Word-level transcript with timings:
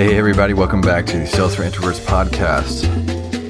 Hey, 0.00 0.16
everybody, 0.16 0.54
welcome 0.54 0.80
back 0.80 1.04
to 1.08 1.18
the 1.18 1.26
Sales 1.26 1.56
for 1.56 1.62
Introverts 1.62 2.00
podcast. 2.00 2.86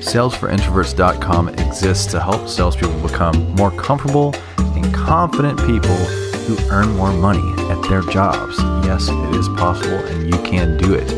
SalesForIntroverts.com 0.02 1.48
exists 1.50 2.10
to 2.10 2.18
help 2.18 2.48
salespeople 2.48 3.00
become 3.06 3.54
more 3.54 3.70
comfortable 3.70 4.34
and 4.58 4.92
confident 4.92 5.60
people 5.60 5.94
who 5.94 6.58
earn 6.72 6.88
more 6.96 7.12
money 7.12 7.38
at 7.70 7.80
their 7.88 8.02
jobs. 8.02 8.58
Yes, 8.84 9.08
it 9.08 9.36
is 9.36 9.48
possible 9.50 9.94
and 9.94 10.24
you 10.24 10.42
can 10.42 10.76
do 10.76 10.92
it. 10.92 11.08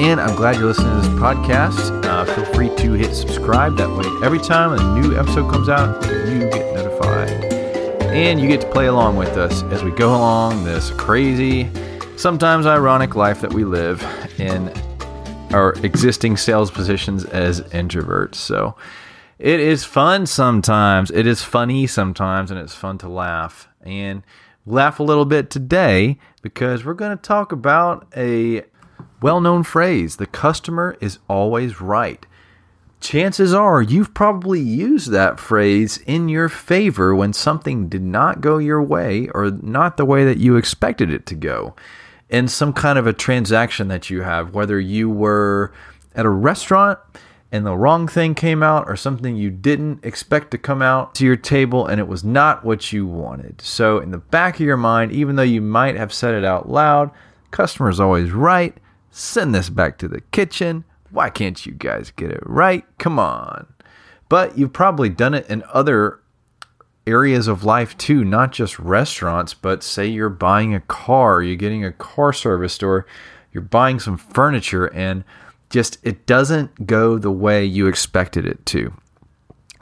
And 0.00 0.20
I'm 0.20 0.36
glad 0.36 0.54
you're 0.54 0.66
listening 0.66 1.02
to 1.02 1.08
this 1.08 1.20
podcast. 1.20 2.04
Uh, 2.04 2.24
feel 2.32 2.44
free 2.54 2.72
to 2.76 2.92
hit 2.92 3.12
subscribe. 3.12 3.76
That 3.76 3.90
way, 3.90 4.06
every 4.24 4.38
time 4.38 4.72
a 4.72 5.00
new 5.00 5.18
episode 5.18 5.50
comes 5.50 5.68
out, 5.68 6.00
you 6.28 6.48
get 6.48 6.72
notified. 6.76 7.28
And 8.12 8.40
you 8.40 8.46
get 8.46 8.60
to 8.60 8.70
play 8.70 8.86
along 8.86 9.16
with 9.16 9.36
us 9.36 9.64
as 9.64 9.82
we 9.82 9.90
go 9.90 10.10
along 10.10 10.62
this 10.62 10.92
crazy, 10.92 11.68
sometimes 12.16 12.66
ironic 12.66 13.16
life 13.16 13.40
that 13.40 13.52
we 13.52 13.64
live 13.64 14.00
in 14.40 14.72
our 15.52 15.72
existing 15.84 16.36
sales 16.36 16.70
positions 16.70 17.24
as 17.26 17.60
introverts. 17.60 18.36
So 18.36 18.74
it 19.38 19.60
is 19.60 19.84
fun 19.84 20.26
sometimes. 20.26 21.10
It 21.10 21.26
is 21.26 21.42
funny 21.42 21.86
sometimes, 21.86 22.50
and 22.50 22.58
it's 22.58 22.74
fun 22.74 22.98
to 22.98 23.08
laugh. 23.08 23.68
And 23.82 24.22
laugh 24.66 25.00
a 25.00 25.02
little 25.02 25.24
bit 25.24 25.50
today 25.50 26.18
because 26.42 26.84
we're 26.84 26.94
going 26.94 27.16
to 27.16 27.22
talk 27.22 27.52
about 27.52 28.06
a 28.16 28.62
well 29.20 29.40
known 29.40 29.62
phrase 29.62 30.16
the 30.16 30.26
customer 30.26 30.96
is 31.00 31.18
always 31.28 31.80
right. 31.80 32.24
Chances 33.00 33.54
are 33.54 33.80
you've 33.80 34.12
probably 34.12 34.60
used 34.60 35.10
that 35.10 35.40
phrase 35.40 35.98
in 36.06 36.28
your 36.28 36.50
favor 36.50 37.14
when 37.14 37.32
something 37.32 37.88
did 37.88 38.02
not 38.02 38.42
go 38.42 38.58
your 38.58 38.82
way 38.82 39.28
or 39.34 39.50
not 39.50 39.96
the 39.96 40.04
way 40.04 40.24
that 40.24 40.36
you 40.36 40.56
expected 40.56 41.10
it 41.10 41.24
to 41.26 41.34
go 41.34 41.74
in 42.30 42.48
some 42.48 42.72
kind 42.72 42.98
of 42.98 43.06
a 43.06 43.12
transaction 43.12 43.88
that 43.88 44.08
you 44.08 44.22
have, 44.22 44.54
whether 44.54 44.78
you 44.80 45.10
were 45.10 45.72
at 46.14 46.24
a 46.24 46.30
restaurant 46.30 46.98
and 47.52 47.66
the 47.66 47.76
wrong 47.76 48.06
thing 48.06 48.34
came 48.34 48.62
out 48.62 48.88
or 48.88 48.96
something 48.96 49.36
you 49.36 49.50
didn't 49.50 50.04
expect 50.04 50.52
to 50.52 50.58
come 50.58 50.80
out 50.80 51.14
to 51.16 51.24
your 51.24 51.36
table 51.36 51.86
and 51.86 52.00
it 52.00 52.06
was 52.06 52.22
not 52.22 52.64
what 52.64 52.92
you 52.92 53.04
wanted. 53.04 53.60
So, 53.60 53.98
in 53.98 54.12
the 54.12 54.18
back 54.18 54.54
of 54.54 54.60
your 54.60 54.76
mind, 54.76 55.10
even 55.10 55.34
though 55.34 55.42
you 55.42 55.60
might 55.60 55.96
have 55.96 56.12
said 56.12 56.34
it 56.34 56.44
out 56.44 56.68
loud, 56.68 57.10
customer's 57.50 57.98
always 57.98 58.30
right. 58.30 58.76
Send 59.10 59.52
this 59.52 59.68
back 59.68 59.98
to 59.98 60.08
the 60.08 60.20
kitchen. 60.30 60.84
Why 61.10 61.30
can't 61.30 61.66
you 61.66 61.72
guys 61.72 62.12
get 62.12 62.30
it 62.30 62.42
right? 62.46 62.84
Come 62.98 63.18
on. 63.18 63.66
But 64.28 64.56
you've 64.56 64.72
probably 64.72 65.08
done 65.08 65.34
it 65.34 65.50
in 65.50 65.64
other 65.72 66.20
areas 67.06 67.48
of 67.48 67.64
life 67.64 67.96
too, 67.98 68.24
not 68.24 68.52
just 68.52 68.78
restaurants, 68.78 69.54
but 69.54 69.82
say 69.82 70.06
you're 70.06 70.28
buying 70.28 70.74
a 70.74 70.80
car, 70.80 71.42
you're 71.42 71.56
getting 71.56 71.84
a 71.84 71.92
car 71.92 72.32
serviced, 72.32 72.82
or 72.82 73.06
you're 73.52 73.62
buying 73.62 73.98
some 73.98 74.16
furniture 74.16 74.86
and 74.86 75.24
just 75.70 75.98
it 76.02 76.26
doesn't 76.26 76.86
go 76.86 77.18
the 77.18 77.30
way 77.30 77.64
you 77.64 77.86
expected 77.86 78.46
it 78.46 78.64
to. 78.66 78.92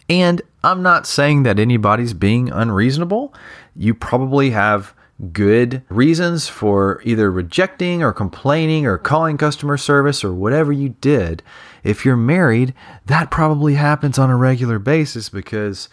And 0.09 0.41
I'm 0.65 0.83
not 0.83 1.07
saying 1.07 1.43
that 1.43 1.59
anybody's 1.59 2.15
being 2.15 2.51
unreasonable. 2.51 3.35
You 3.77 3.95
probably 3.95 4.51
have 4.51 4.95
good 5.33 5.83
reasons 5.89 6.49
for 6.49 7.03
either 7.05 7.31
rejecting 7.31 8.03
or 8.03 8.13
complaining 8.13 8.87
or 8.87 8.99
calling 8.99 9.37
customer 9.37 9.77
service 9.77 10.23
or 10.23 10.33
whatever 10.33 10.73
you 10.73 10.91
did. 11.01 11.43
If 11.83 12.05
you're 12.05 12.17
married, 12.17 12.73
that 13.07 13.31
probably 13.31 13.75
happens 13.75 14.19
on 14.19 14.31
a 14.31 14.37
regular 14.37 14.79
basis 14.79 15.29
because 15.29 15.89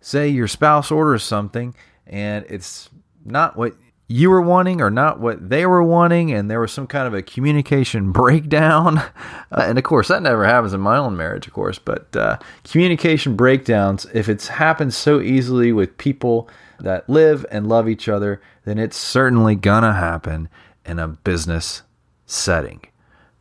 say 0.00 0.28
your 0.28 0.48
spouse 0.48 0.90
orders 0.90 1.22
something 1.22 1.74
and 2.06 2.44
it's 2.48 2.88
not 3.24 3.56
what 3.56 3.74
you 4.08 4.30
were 4.30 4.40
wanting 4.40 4.80
or 4.80 4.90
not 4.90 5.18
what 5.18 5.50
they 5.50 5.66
were 5.66 5.82
wanting 5.82 6.32
and 6.32 6.50
there 6.50 6.60
was 6.60 6.70
some 6.70 6.86
kind 6.86 7.06
of 7.06 7.14
a 7.14 7.22
communication 7.22 8.12
breakdown. 8.12 8.98
Uh, 8.98 9.64
and 9.64 9.78
of 9.78 9.84
course 9.84 10.08
that 10.08 10.22
never 10.22 10.44
happens 10.44 10.72
in 10.72 10.80
my 10.80 10.96
own 10.96 11.16
marriage 11.16 11.46
of 11.46 11.52
course 11.52 11.78
but 11.78 12.14
uh, 12.16 12.38
communication 12.64 13.34
breakdowns 13.34 14.06
if 14.14 14.28
it's 14.28 14.48
happened 14.48 14.94
so 14.94 15.20
easily 15.20 15.72
with 15.72 15.98
people 15.98 16.48
that 16.78 17.08
live 17.08 17.44
and 17.50 17.68
love 17.68 17.88
each 17.88 18.08
other 18.08 18.40
then 18.64 18.78
it's 18.78 18.96
certainly 18.96 19.54
gonna 19.54 19.94
happen 19.94 20.48
in 20.84 20.98
a 20.98 21.08
business 21.08 21.82
setting. 22.26 22.80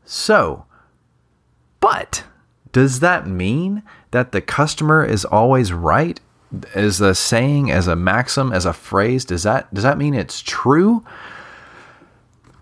So 0.03 0.65
but 1.79 2.23
does 2.71 2.99
that 3.01 3.27
mean 3.27 3.83
that 4.09 4.31
the 4.31 4.41
customer 4.41 5.05
is 5.05 5.23
always 5.23 5.71
right 5.71 6.19
as 6.73 7.01
a 7.01 7.15
saying, 7.15 7.71
as 7.71 7.87
a 7.87 7.95
maxim, 7.95 8.51
as 8.51 8.65
a 8.65 8.73
phrase, 8.73 9.25
does 9.25 9.43
that 9.43 9.73
does 9.73 9.83
that 9.83 9.97
mean 9.97 10.13
it's 10.13 10.41
true? 10.41 11.03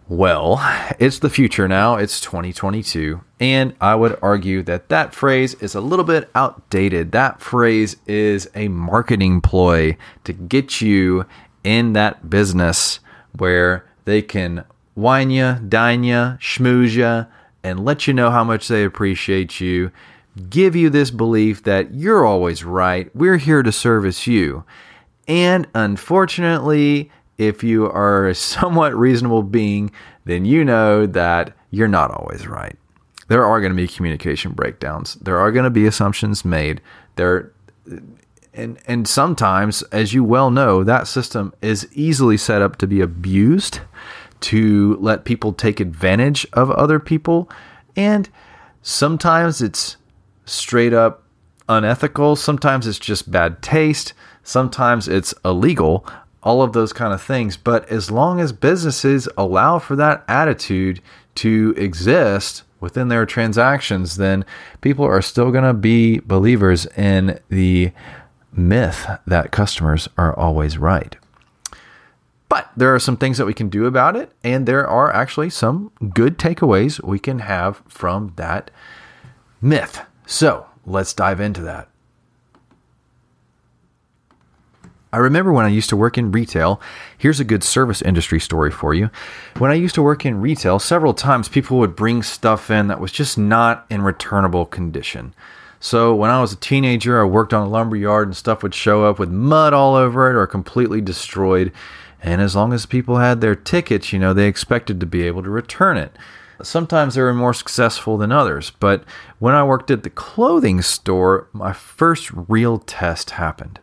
Well, 0.10 0.60
it's 1.00 1.20
the 1.20 1.30
future 1.30 1.68
now. 1.68 1.96
It's 1.96 2.20
2022, 2.20 3.22
and 3.40 3.74
I 3.80 3.96
would 3.96 4.20
argue 4.22 4.62
that 4.64 4.90
that 4.90 5.14
phrase 5.14 5.54
is 5.56 5.76
a 5.76 5.82
little 5.82 6.06
bit 6.06 6.30
outdated. 6.36 7.14
That 7.14 7.42
phrase 7.42 7.96
is 8.06 8.50
a 8.54 8.68
marketing 8.68 9.40
ploy 9.42 9.98
to 10.26 10.34
get 10.34 10.82
you 10.82 11.26
in 11.64 11.94
that 11.94 12.30
business 12.30 13.00
where 13.38 13.86
they 14.06 14.22
can 14.22 14.66
wine 14.96 15.30
you, 15.30 15.56
dine 15.68 16.04
you, 16.04 16.38
schmooze 16.40 16.92
you, 16.92 17.26
and 17.64 17.86
let 17.86 18.06
you 18.06 18.14
know 18.14 18.30
how 18.30 18.44
much 18.44 18.68
they 18.68 18.84
appreciate 18.84 19.60
you 19.62 19.92
give 20.50 20.76
you 20.76 20.90
this 20.90 21.12
belief 21.12 21.64
that 21.64 21.94
you're 21.94 22.26
always 22.26 22.64
right, 22.64 23.14
we're 23.16 23.38
here 23.38 23.64
to 23.64 23.72
service 23.72 24.28
you. 24.28 24.64
And 25.28 25.68
unfortunately, 25.74 27.12
if 27.38 27.64
you 27.64 27.90
are 27.90 28.28
a 28.28 28.36
somewhat 28.36 28.96
reasonable 28.96 29.44
being, 29.44 29.92
then 30.26 30.46
you 30.46 30.64
know 30.64 31.06
that 31.06 31.54
you're 31.72 31.88
not 31.88 32.12
always 32.12 32.48
right. 32.48 32.78
There 33.28 33.46
are 33.46 33.60
going 33.60 33.72
to 33.72 33.76
be 33.76 33.88
communication 33.88 34.52
breakdowns. 34.52 35.16
There 35.16 35.38
are 35.38 35.52
going 35.52 35.64
to 35.64 35.70
be 35.70 35.86
assumptions 35.86 36.44
made. 36.44 36.82
There 37.16 37.52
and 38.54 38.78
and 38.86 39.08
sometimes 39.08 39.82
as 39.84 40.14
you 40.14 40.24
well 40.24 40.52
know, 40.52 40.84
that 40.84 41.08
system 41.08 41.54
is 41.62 41.88
easily 41.94 42.38
set 42.38 42.62
up 42.62 42.78
to 42.78 42.88
be 42.88 43.02
abused 43.02 43.80
to 44.42 44.98
let 45.00 45.24
people 45.24 45.54
take 45.54 45.80
advantage 45.80 46.46
of 46.54 46.70
other 46.72 47.00
people 47.00 47.50
and 47.96 48.30
sometimes 48.82 49.62
it's 49.62 49.96
straight 50.46 50.94
up 50.94 51.24
unethical. 51.70 52.36
Sometimes 52.36 52.88
it's 52.88 53.00
just 53.00 53.32
bad 53.32 53.62
taste. 53.62 54.14
Sometimes 54.44 55.08
it's 55.08 55.34
illegal. 55.46 56.06
All 56.42 56.62
of 56.62 56.74
those 56.74 56.94
kind 56.94 57.14
of 57.14 57.22
things. 57.22 57.56
But 57.56 57.90
as 57.90 58.12
long 58.12 58.40
as 58.40 58.52
businesses 58.52 59.30
allow 59.38 59.80
for 59.80 59.96
that 59.96 60.24
attitude 60.28 61.02
to 61.36 61.74
exist 61.78 62.64
within 62.80 63.08
their 63.08 63.26
transactions, 63.26 64.18
then 64.18 64.44
people 64.82 65.06
are 65.06 65.22
still 65.22 65.52
going 65.52 65.64
to 65.64 65.74
be 65.74 66.20
believers 66.20 66.86
in 66.98 67.40
the 67.48 67.92
myth 68.52 69.08
that 69.26 69.52
customers 69.52 70.10
are 70.18 70.38
always 70.38 70.78
right. 70.78 71.16
But 72.50 72.70
there 72.78 72.94
are 72.94 73.00
some 73.00 73.18
things 73.18 73.38
that 73.38 73.46
we 73.46 73.54
can 73.54 73.70
do 73.70 73.86
about 73.86 74.16
it, 74.16 74.32
and 74.44 74.68
there 74.68 74.86
are 74.88 75.12
actually 75.12 75.50
some 75.50 75.92
good 76.14 76.38
takeaways 76.38 77.04
we 77.04 77.18
can 77.18 77.40
have 77.40 77.82
from 77.88 78.34
that 78.36 78.70
myth. 79.62 80.02
So 80.26 80.68
let's 80.86 81.14
dive 81.14 81.40
into 81.40 81.62
that. 81.62 81.90
I 85.14 85.18
remember 85.18 85.54
when 85.54 85.66
I 85.66 85.70
used 85.70 85.90
to 85.90 85.96
work 85.96 86.18
in 86.18 86.32
retail. 86.32 86.82
Here's 87.16 87.40
a 87.40 87.46
good 87.46 87.64
service 87.64 88.02
industry 88.02 88.40
story 88.40 88.72
for 88.72 88.96
you. 88.96 89.12
When 89.60 89.70
I 89.70 89.76
used 89.76 89.94
to 89.94 90.02
work 90.02 90.26
in 90.26 90.42
retail, 90.42 90.80
several 90.80 91.14
times 91.14 91.48
people 91.48 91.78
would 91.78 91.96
bring 91.96 92.24
stuff 92.24 92.72
in 92.72 92.88
that 92.88 93.00
was 93.00 93.12
just 93.12 93.38
not 93.38 93.86
in 93.92 94.02
returnable 94.02 94.66
condition. 94.66 95.36
So 95.80 96.16
when 96.16 96.32
I 96.32 96.42
was 96.42 96.54
a 96.54 96.56
teenager, 96.56 97.22
I 97.22 97.26
worked 97.26 97.54
on 97.54 97.68
a 97.68 97.70
lumber 97.70 97.96
yard 97.96 98.28
and 98.30 98.36
stuff 98.36 98.64
would 98.64 98.74
show 98.74 99.06
up 99.06 99.20
with 99.20 99.30
mud 99.30 99.72
all 99.72 99.94
over 99.94 100.32
it 100.32 100.36
or 100.36 100.48
completely 100.48 101.00
destroyed. 101.00 101.72
And 102.20 102.42
as 102.42 102.56
long 102.56 102.74
as 102.74 102.88
people 102.88 103.18
had 103.18 103.40
their 103.40 103.56
tickets, 103.56 104.14
you 104.14 104.18
know, 104.18 104.34
they 104.34 104.48
expected 104.48 105.00
to 105.00 105.06
be 105.06 105.28
able 105.28 105.44
to 105.44 105.50
return 105.52 105.98
it. 105.98 106.18
Sometimes 106.62 107.16
they 107.16 107.22
were 107.22 107.34
more 107.34 107.54
successful 107.54 108.18
than 108.18 108.32
others, 108.32 108.72
but 108.80 109.04
when 109.40 109.56
I 109.56 109.64
worked 109.64 109.92
at 109.92 110.04
the 110.04 110.10
clothing 110.10 110.82
store, 110.82 111.48
my 111.52 111.74
first 111.74 112.32
real 112.32 112.80
test 112.80 113.32
happened. 113.32 113.80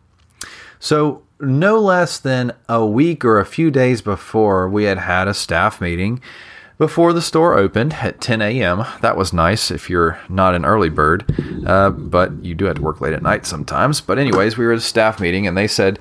So, 0.79 1.23
no 1.39 1.79
less 1.79 2.19
than 2.19 2.53
a 2.69 2.85
week 2.85 3.25
or 3.25 3.39
a 3.39 3.45
few 3.45 3.71
days 3.71 4.01
before, 4.01 4.69
we 4.69 4.83
had 4.85 4.99
had 4.99 5.27
a 5.27 5.33
staff 5.33 5.81
meeting 5.81 6.21
before 6.77 7.13
the 7.13 7.21
store 7.21 7.55
opened 7.55 7.93
at 7.93 8.21
10 8.21 8.41
a.m. 8.41 8.83
That 9.01 9.15
was 9.15 9.33
nice 9.33 9.69
if 9.69 9.89
you're 9.89 10.19
not 10.29 10.55
an 10.55 10.65
early 10.65 10.89
bird, 10.89 11.31
uh, 11.67 11.91
but 11.91 12.43
you 12.43 12.55
do 12.55 12.65
have 12.65 12.77
to 12.77 12.81
work 12.81 13.01
late 13.01 13.13
at 13.13 13.21
night 13.21 13.45
sometimes. 13.45 14.01
But, 14.01 14.17
anyways, 14.17 14.57
we 14.57 14.65
were 14.65 14.71
at 14.71 14.79
a 14.79 14.81
staff 14.81 15.19
meeting 15.19 15.45
and 15.45 15.55
they 15.55 15.67
said, 15.67 15.99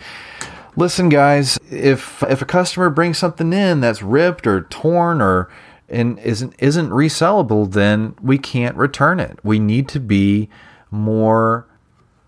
Listen, 0.76 1.08
guys, 1.08 1.58
if 1.70 2.22
if 2.22 2.40
a 2.40 2.46
customer 2.46 2.88
brings 2.88 3.19
something 3.19 3.52
in 3.52 3.81
that's 3.81 4.02
ripped 4.02 4.46
or 4.46 4.62
torn 4.62 5.20
or 5.20 5.50
and 5.90 6.19
isn't 6.20 6.54
isn't 6.58 6.90
resellable, 6.90 7.70
then 7.70 8.14
we 8.22 8.38
can't 8.38 8.76
return 8.76 9.20
it. 9.20 9.38
We 9.42 9.58
need 9.58 9.88
to 9.90 10.00
be 10.00 10.48
more 10.90 11.66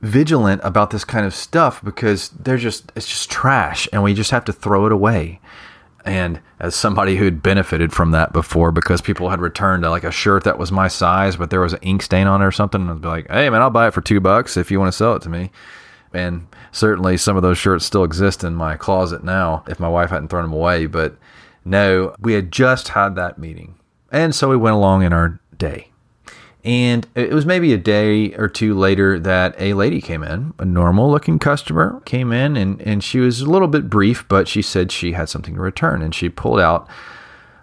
vigilant 0.01 0.61
about 0.65 0.91
this 0.91 1.05
kind 1.05 1.25
of 1.25 1.35
stuff 1.35 1.83
because 1.83 2.31
they're 2.31 2.57
just 2.57 2.91
it's 2.97 3.09
just 3.09 3.31
trash 3.31 3.89
and 3.93 4.03
we 4.03 4.15
just 4.15 4.33
have 4.33 4.45
to 4.47 4.53
throw 4.53 4.87
it 4.87 4.93
away. 4.93 5.41
And 6.05 6.41
as 6.59 6.75
somebody 6.75 7.17
who'd 7.17 7.43
benefited 7.43 7.93
from 7.93 8.11
that 8.11 8.33
before 8.33 8.73
because 8.73 9.01
people 9.01 9.29
had 9.29 9.41
returned 9.41 9.85
like 9.85 10.03
a 10.03 10.11
shirt 10.11 10.43
that 10.45 10.59
was 10.59 10.73
my 10.73 10.89
size, 10.89 11.37
but 11.37 11.51
there 11.51 11.61
was 11.61 11.75
an 11.75 11.79
ink 11.83 12.03
stain 12.03 12.27
on 12.27 12.43
it 12.43 12.45
or 12.45 12.51
something, 12.51 12.89
I'd 12.89 13.01
be 13.01 13.07
like, 13.09 13.31
hey, 13.31 13.49
man, 13.51 13.63
I'll 13.63 13.71
buy 13.71 13.87
it 13.87 13.95
for 13.95 14.01
two 14.01 14.21
bucks 14.21 14.57
if 14.57 14.71
you 14.71 14.81
want 14.81 14.93
to 14.93 14.97
sell 14.97 15.15
it 15.15 15.23
to 15.23 15.29
me. 15.29 15.53
And 16.13 16.49
certainly 16.73 17.17
some 17.17 17.37
of 17.37 17.43
those 17.43 17.57
shirts 17.57 17.85
still 17.85 18.03
exist 18.05 18.43
in 18.43 18.55
my 18.55 18.77
closet 18.77 19.23
now 19.23 19.65
if 19.69 19.79
my 19.79 19.89
wife 19.89 20.11
hadn't 20.11 20.29
thrown 20.29 20.43
them 20.43 20.53
away. 20.53 20.87
But 20.87 21.17
no, 21.65 22.15
we 22.21 22.35
had 22.35 22.53
just 22.53 22.89
had 22.89 23.15
that 23.17 23.39
meeting. 23.39 23.77
And 24.11 24.35
so 24.35 24.49
we 24.49 24.57
went 24.57 24.75
along 24.75 25.03
in 25.03 25.13
our 25.13 25.41
day. 25.57 25.89
And 26.65 27.09
it 27.17 27.33
was 27.33 27.45
maybe 27.45 27.73
a 27.73 27.79
day 27.79 28.35
or 28.35 28.49
two 28.49 28.75
later 28.75 29.19
that 29.19 29.57
a 29.59 29.75
lady 29.75 30.01
came 30.01 30.23
in, 30.23 30.55
a 30.61 30.65
normal 30.65 31.11
looking 31.11 31.41
customer 31.41 32.01
came 32.05 32.31
in, 32.31 32.57
and, 32.57 32.81
and 32.83 33.03
she 33.03 33.19
was 33.19 33.41
a 33.41 33.51
little 33.51 33.67
bit 33.67 33.91
brief, 33.91 34.27
but 34.29 34.47
she 34.47 34.63
said 34.63 34.93
she 34.93 35.13
had 35.13 35.29
something 35.29 35.55
to 35.55 35.61
return. 35.61 36.03
And 36.03 36.15
she 36.15 36.29
pulled 36.29 36.61
out 36.61 36.89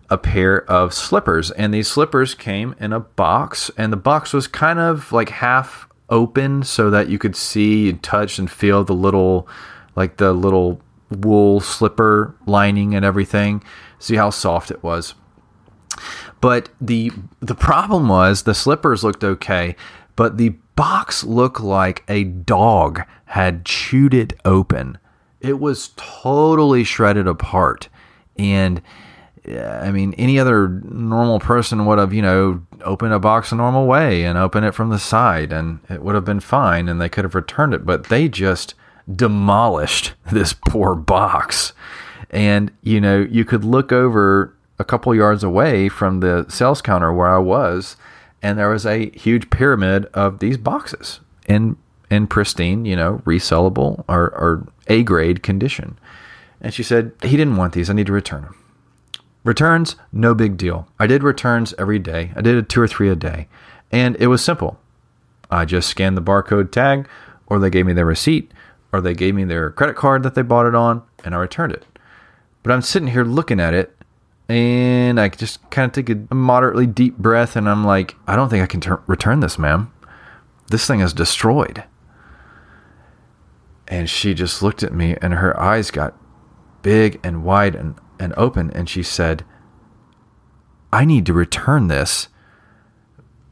a 0.09 0.17
pair 0.17 0.69
of 0.69 0.93
slippers. 0.93 1.51
And 1.51 1.73
these 1.73 1.87
slippers 1.87 2.35
came 2.35 2.75
in 2.79 2.91
a 2.91 2.99
box, 2.99 3.71
and 3.77 3.93
the 3.93 3.97
box 3.97 4.33
was 4.33 4.47
kind 4.47 4.79
of 4.79 5.13
like 5.13 5.29
half 5.29 5.87
open 6.09 6.63
so 6.63 6.89
that 6.89 7.07
you 7.07 7.19
could 7.19 7.35
see 7.35 7.87
and 7.89 8.01
touch 8.03 8.37
and 8.39 8.51
feel 8.51 8.83
the 8.83 8.93
little, 8.93 9.47
like 9.95 10.17
the 10.17 10.33
little 10.33 10.81
wool 11.09 11.59
slipper 11.59 12.35
lining 12.45 12.95
and 12.95 13.05
everything. 13.05 13.63
See 13.97 14.15
how 14.15 14.29
soft 14.29 14.71
it 14.71 14.83
was. 14.83 15.15
But 16.41 16.69
the 16.79 17.11
the 17.39 17.55
problem 17.55 18.07
was 18.07 18.43
the 18.43 18.53
slippers 18.53 19.03
looked 19.03 19.23
okay, 19.23 19.75
but 20.15 20.37
the 20.37 20.49
box 20.75 21.23
looked 21.23 21.59
like 21.59 22.03
a 22.07 22.23
dog 22.23 23.01
had 23.25 23.65
chewed 23.65 24.13
it 24.13 24.33
open. 24.45 24.97
It 25.41 25.59
was 25.59 25.91
totally 25.97 26.83
shredded 26.83 27.27
apart. 27.27 27.89
And 28.37 28.81
I 29.47 29.91
mean, 29.91 30.13
any 30.13 30.39
other 30.39 30.69
normal 30.69 31.39
person 31.39 31.85
would 31.85 31.99
have, 31.99 32.13
you 32.13 32.21
know, 32.21 32.61
opened 32.81 33.13
a 33.13 33.19
box 33.19 33.51
a 33.51 33.55
normal 33.55 33.87
way 33.87 34.23
and 34.23 34.37
opened 34.37 34.65
it 34.65 34.73
from 34.73 34.89
the 34.89 34.99
side 34.99 35.51
and 35.51 35.79
it 35.89 36.01
would 36.01 36.15
have 36.15 36.25
been 36.25 36.39
fine 36.39 36.87
and 36.87 37.01
they 37.01 37.09
could 37.09 37.23
have 37.23 37.35
returned 37.35 37.73
it. 37.73 37.85
But 37.85 38.05
they 38.05 38.29
just 38.29 38.75
demolished 39.13 40.13
this 40.31 40.53
poor 40.53 40.95
box. 40.95 41.73
And, 42.29 42.71
you 42.81 43.01
know, 43.01 43.19
you 43.19 43.45
could 43.45 43.63
look 43.63 43.91
over 43.91 44.55
a 44.77 44.83
couple 44.83 45.13
yards 45.15 45.43
away 45.43 45.89
from 45.89 46.19
the 46.19 46.45
sales 46.47 46.81
counter 46.81 47.11
where 47.11 47.27
I 47.27 47.39
was, 47.39 47.97
and 48.41 48.57
there 48.57 48.69
was 48.69 48.85
a 48.85 49.09
huge 49.11 49.49
pyramid 49.49 50.05
of 50.13 50.39
these 50.39 50.57
boxes 50.57 51.19
in 51.47 51.77
in 52.09 52.25
pristine, 52.25 52.85
you 52.85 52.95
know, 52.95 53.21
resellable 53.23 54.03
or, 54.07 54.29
or 54.31 54.67
A 54.87 55.03
grade 55.03 55.43
condition. 55.43 55.99
And 56.59 56.73
she 56.73 56.81
said, 56.81 57.11
he 57.21 57.37
didn't 57.37 57.55
want 57.55 57.73
these. 57.73 57.89
I 57.89 57.93
need 57.93 58.07
to 58.07 58.13
return 58.13 58.41
them. 58.41 58.55
Returns, 59.43 59.95
no 60.11 60.33
big 60.33 60.57
deal. 60.57 60.87
I 60.97 61.07
did 61.07 61.23
returns 61.23 61.73
every 61.77 61.99
day. 61.99 62.31
I 62.35 62.41
did 62.41 62.67
two 62.67 62.81
or 62.81 62.87
three 62.87 63.09
a 63.09 63.15
day. 63.15 63.47
And 63.91 64.15
it 64.17 64.27
was 64.27 64.43
simple. 64.43 64.79
I 65.51 65.65
just 65.65 65.87
scanned 65.87 66.17
the 66.17 66.21
barcode 66.21 66.71
tag, 66.71 67.07
or 67.47 67.59
they 67.59 67.69
gave 67.69 67.85
me 67.85 67.93
their 67.93 68.05
receipt, 68.05 68.51
or 68.91 69.01
they 69.01 69.13
gave 69.13 69.35
me 69.35 69.43
their 69.43 69.69
credit 69.69 69.95
card 69.95 70.23
that 70.23 70.35
they 70.35 70.41
bought 70.41 70.65
it 70.65 70.75
on, 70.75 71.03
and 71.23 71.35
I 71.35 71.37
returned 71.37 71.73
it. 71.73 71.85
But 72.63 72.71
I'm 72.71 72.81
sitting 72.81 73.09
here 73.09 73.23
looking 73.23 73.59
at 73.59 73.73
it 73.73 73.95
and 74.49 75.19
I 75.19 75.29
just 75.29 75.69
kind 75.69 75.85
of 75.85 75.93
take 75.93 76.09
a 76.09 76.33
moderately 76.33 76.87
deep 76.87 77.17
breath 77.17 77.55
and 77.55 77.69
I'm 77.69 77.85
like, 77.85 78.15
I 78.27 78.35
don't 78.35 78.49
think 78.49 78.63
I 78.63 78.67
can 78.67 78.81
ter- 78.81 79.01
return 79.05 79.39
this, 79.41 79.59
ma'am. 79.59 79.93
This 80.67 80.87
thing 80.87 80.99
is 80.99 81.13
destroyed. 81.13 81.83
And 83.87 84.09
she 84.09 84.33
just 84.33 84.61
looked 84.61 84.83
at 84.83 84.93
me 84.93 85.15
and 85.21 85.35
her 85.35 85.57
eyes 85.59 85.91
got 85.91 86.17
big 86.81 87.19
and 87.23 87.43
wide 87.43 87.75
and, 87.75 87.95
and 88.19 88.33
open. 88.37 88.71
And 88.71 88.89
she 88.89 89.03
said, 89.03 89.45
I 90.91 91.05
need 91.05 91.27
to 91.27 91.33
return 91.33 91.87
this. 91.87 92.27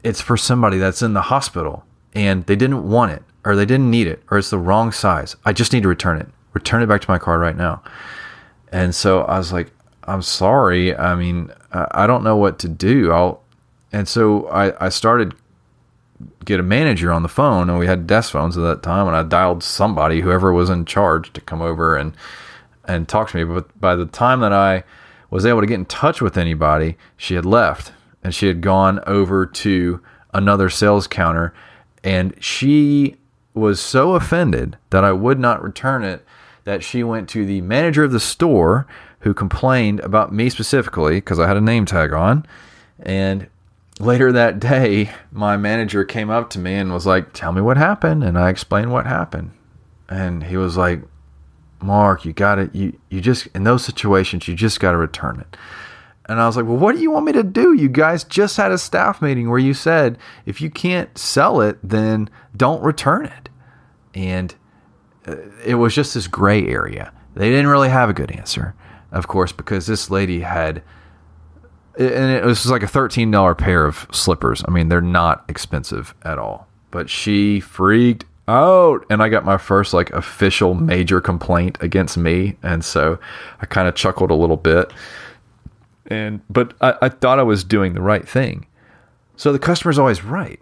It's 0.02 0.20
for 0.20 0.36
somebody 0.36 0.78
that's 0.78 1.02
in 1.02 1.12
the 1.12 1.22
hospital 1.22 1.84
and 2.12 2.44
they 2.46 2.56
didn't 2.56 2.88
want 2.88 3.12
it 3.12 3.22
or 3.44 3.56
they 3.56 3.66
didn't 3.66 3.90
need 3.90 4.06
it 4.06 4.22
or 4.30 4.38
it's 4.38 4.50
the 4.50 4.58
wrong 4.58 4.92
size. 4.92 5.36
I 5.44 5.52
just 5.52 5.72
need 5.72 5.82
to 5.82 5.88
return 5.88 6.18
it. 6.18 6.28
Return 6.52 6.82
it 6.82 6.86
back 6.86 7.00
to 7.02 7.10
my 7.10 7.18
car 7.18 7.38
right 7.38 7.56
now. 7.56 7.82
And 8.72 8.94
so 8.94 9.22
I 9.22 9.38
was 9.38 9.52
like, 9.52 9.72
I'm 10.04 10.22
sorry. 10.22 10.96
I 10.96 11.14
mean, 11.14 11.50
I 11.72 12.06
don't 12.06 12.24
know 12.24 12.36
what 12.36 12.58
to 12.60 12.68
do. 12.68 13.12
I'll, 13.12 13.42
and 13.92 14.08
so 14.08 14.48
I, 14.48 14.86
I 14.86 14.88
started 14.88 15.34
get 16.44 16.58
a 16.58 16.64
manager 16.64 17.12
on 17.12 17.22
the 17.22 17.28
phone 17.28 17.70
and 17.70 17.78
we 17.78 17.86
had 17.86 18.06
desk 18.06 18.32
phones 18.32 18.56
at 18.56 18.62
that 18.62 18.82
time 18.82 19.06
and 19.06 19.16
I 19.16 19.22
dialed 19.22 19.62
somebody, 19.62 20.20
whoever 20.20 20.52
was 20.52 20.70
in 20.70 20.84
charge 20.84 21.32
to 21.34 21.40
come 21.40 21.60
over 21.60 21.96
and, 21.96 22.14
and 22.86 23.08
talk 23.08 23.30
to 23.30 23.36
me. 23.36 23.44
But 23.44 23.78
by 23.80 23.94
the 23.94 24.06
time 24.06 24.40
that 24.40 24.52
I 24.52 24.82
was 25.30 25.46
able 25.46 25.60
to 25.60 25.66
get 25.66 25.74
in 25.74 25.84
touch 25.84 26.20
with 26.20 26.36
anybody, 26.36 26.96
she 27.16 27.34
had 27.34 27.44
left 27.44 27.92
and 28.22 28.34
she 28.34 28.46
had 28.46 28.62
gone 28.62 29.00
over 29.06 29.46
to 29.46 30.00
another 30.34 30.70
sales 30.70 31.06
counter 31.06 31.54
and 32.02 32.34
she 32.42 33.16
was 33.58 33.80
so 33.80 34.14
offended 34.14 34.76
that 34.90 35.04
I 35.04 35.12
would 35.12 35.38
not 35.38 35.62
return 35.62 36.04
it 36.04 36.24
that 36.64 36.82
she 36.82 37.02
went 37.02 37.28
to 37.30 37.46
the 37.46 37.60
manager 37.62 38.04
of 38.04 38.12
the 38.12 38.20
store 38.20 38.86
who 39.20 39.34
complained 39.34 40.00
about 40.00 40.32
me 40.32 40.50
specifically 40.50 41.16
because 41.16 41.38
I 41.38 41.46
had 41.46 41.56
a 41.56 41.62
name 41.62 41.86
tag 41.86 42.12
on. 42.12 42.46
And 43.00 43.48
later 43.98 44.32
that 44.32 44.60
day, 44.60 45.10
my 45.32 45.56
manager 45.56 46.04
came 46.04 46.30
up 46.30 46.50
to 46.50 46.58
me 46.58 46.74
and 46.74 46.92
was 46.92 47.06
like, 47.06 47.32
Tell 47.32 47.52
me 47.52 47.60
what 47.60 47.76
happened. 47.76 48.22
And 48.22 48.38
I 48.38 48.50
explained 48.50 48.92
what 48.92 49.06
happened. 49.06 49.52
And 50.08 50.44
he 50.44 50.56
was 50.56 50.76
like, 50.76 51.02
Mark, 51.80 52.24
you 52.24 52.32
got 52.32 52.58
it. 52.58 52.74
You, 52.74 52.98
you 53.08 53.20
just, 53.20 53.46
in 53.48 53.64
those 53.64 53.84
situations, 53.84 54.48
you 54.48 54.54
just 54.54 54.80
got 54.80 54.92
to 54.92 54.96
return 54.96 55.40
it. 55.40 55.56
And 56.28 56.40
I 56.40 56.46
was 56.46 56.56
like, 56.56 56.66
well, 56.66 56.76
what 56.76 56.94
do 56.94 57.00
you 57.00 57.10
want 57.10 57.24
me 57.24 57.32
to 57.32 57.42
do? 57.42 57.72
You 57.72 57.88
guys 57.88 58.22
just 58.22 58.56
had 58.56 58.70
a 58.70 58.78
staff 58.78 59.22
meeting 59.22 59.48
where 59.48 59.58
you 59.58 59.72
said 59.72 60.18
if 60.44 60.60
you 60.60 60.70
can't 60.70 61.16
sell 61.16 61.60
it, 61.60 61.78
then 61.82 62.28
don't 62.56 62.82
return 62.82 63.26
it. 63.26 63.48
And 64.14 64.54
uh, 65.26 65.36
it 65.64 65.76
was 65.76 65.94
just 65.94 66.14
this 66.14 66.26
gray 66.26 66.66
area. 66.66 67.12
They 67.34 67.48
didn't 67.50 67.68
really 67.68 67.88
have 67.88 68.10
a 68.10 68.12
good 68.12 68.30
answer 68.30 68.74
of 69.12 69.28
course, 69.28 69.52
because 69.52 69.86
this 69.86 70.10
lady 70.10 70.40
had, 70.40 70.82
and 71.98 72.30
it 72.30 72.44
was 72.44 72.70
like 72.70 72.82
a 72.82 72.86
$13 72.86 73.56
pair 73.56 73.86
of 73.86 74.06
slippers. 74.12 74.62
I 74.66 74.70
mean, 74.70 74.88
they're 74.88 75.00
not 75.00 75.44
expensive 75.48 76.14
at 76.22 76.38
all, 76.38 76.68
but 76.90 77.08
she 77.08 77.60
freaked 77.60 78.24
out 78.46 79.04
and 79.10 79.22
I 79.22 79.28
got 79.28 79.44
my 79.44 79.58
first 79.58 79.92
like 79.92 80.10
official 80.10 80.74
major 80.74 81.20
complaint 81.20 81.76
against 81.80 82.16
me. 82.16 82.56
And 82.62 82.82
so 82.82 83.18
I 83.60 83.66
kind 83.66 83.88
of 83.88 83.94
chuckled 83.94 84.30
a 84.30 84.34
little 84.34 84.56
bit. 84.56 84.92
And, 86.08 86.40
but 86.50 86.74
I, 86.80 86.94
I 87.02 87.08
thought 87.08 87.38
I 87.38 87.44
was 87.44 87.64
doing 87.64 87.94
the 87.94 88.00
right 88.00 88.26
thing. 88.26 88.66
So 89.36 89.52
the 89.52 89.58
customer's 89.58 89.98
always 89.98 90.24
right. 90.24 90.60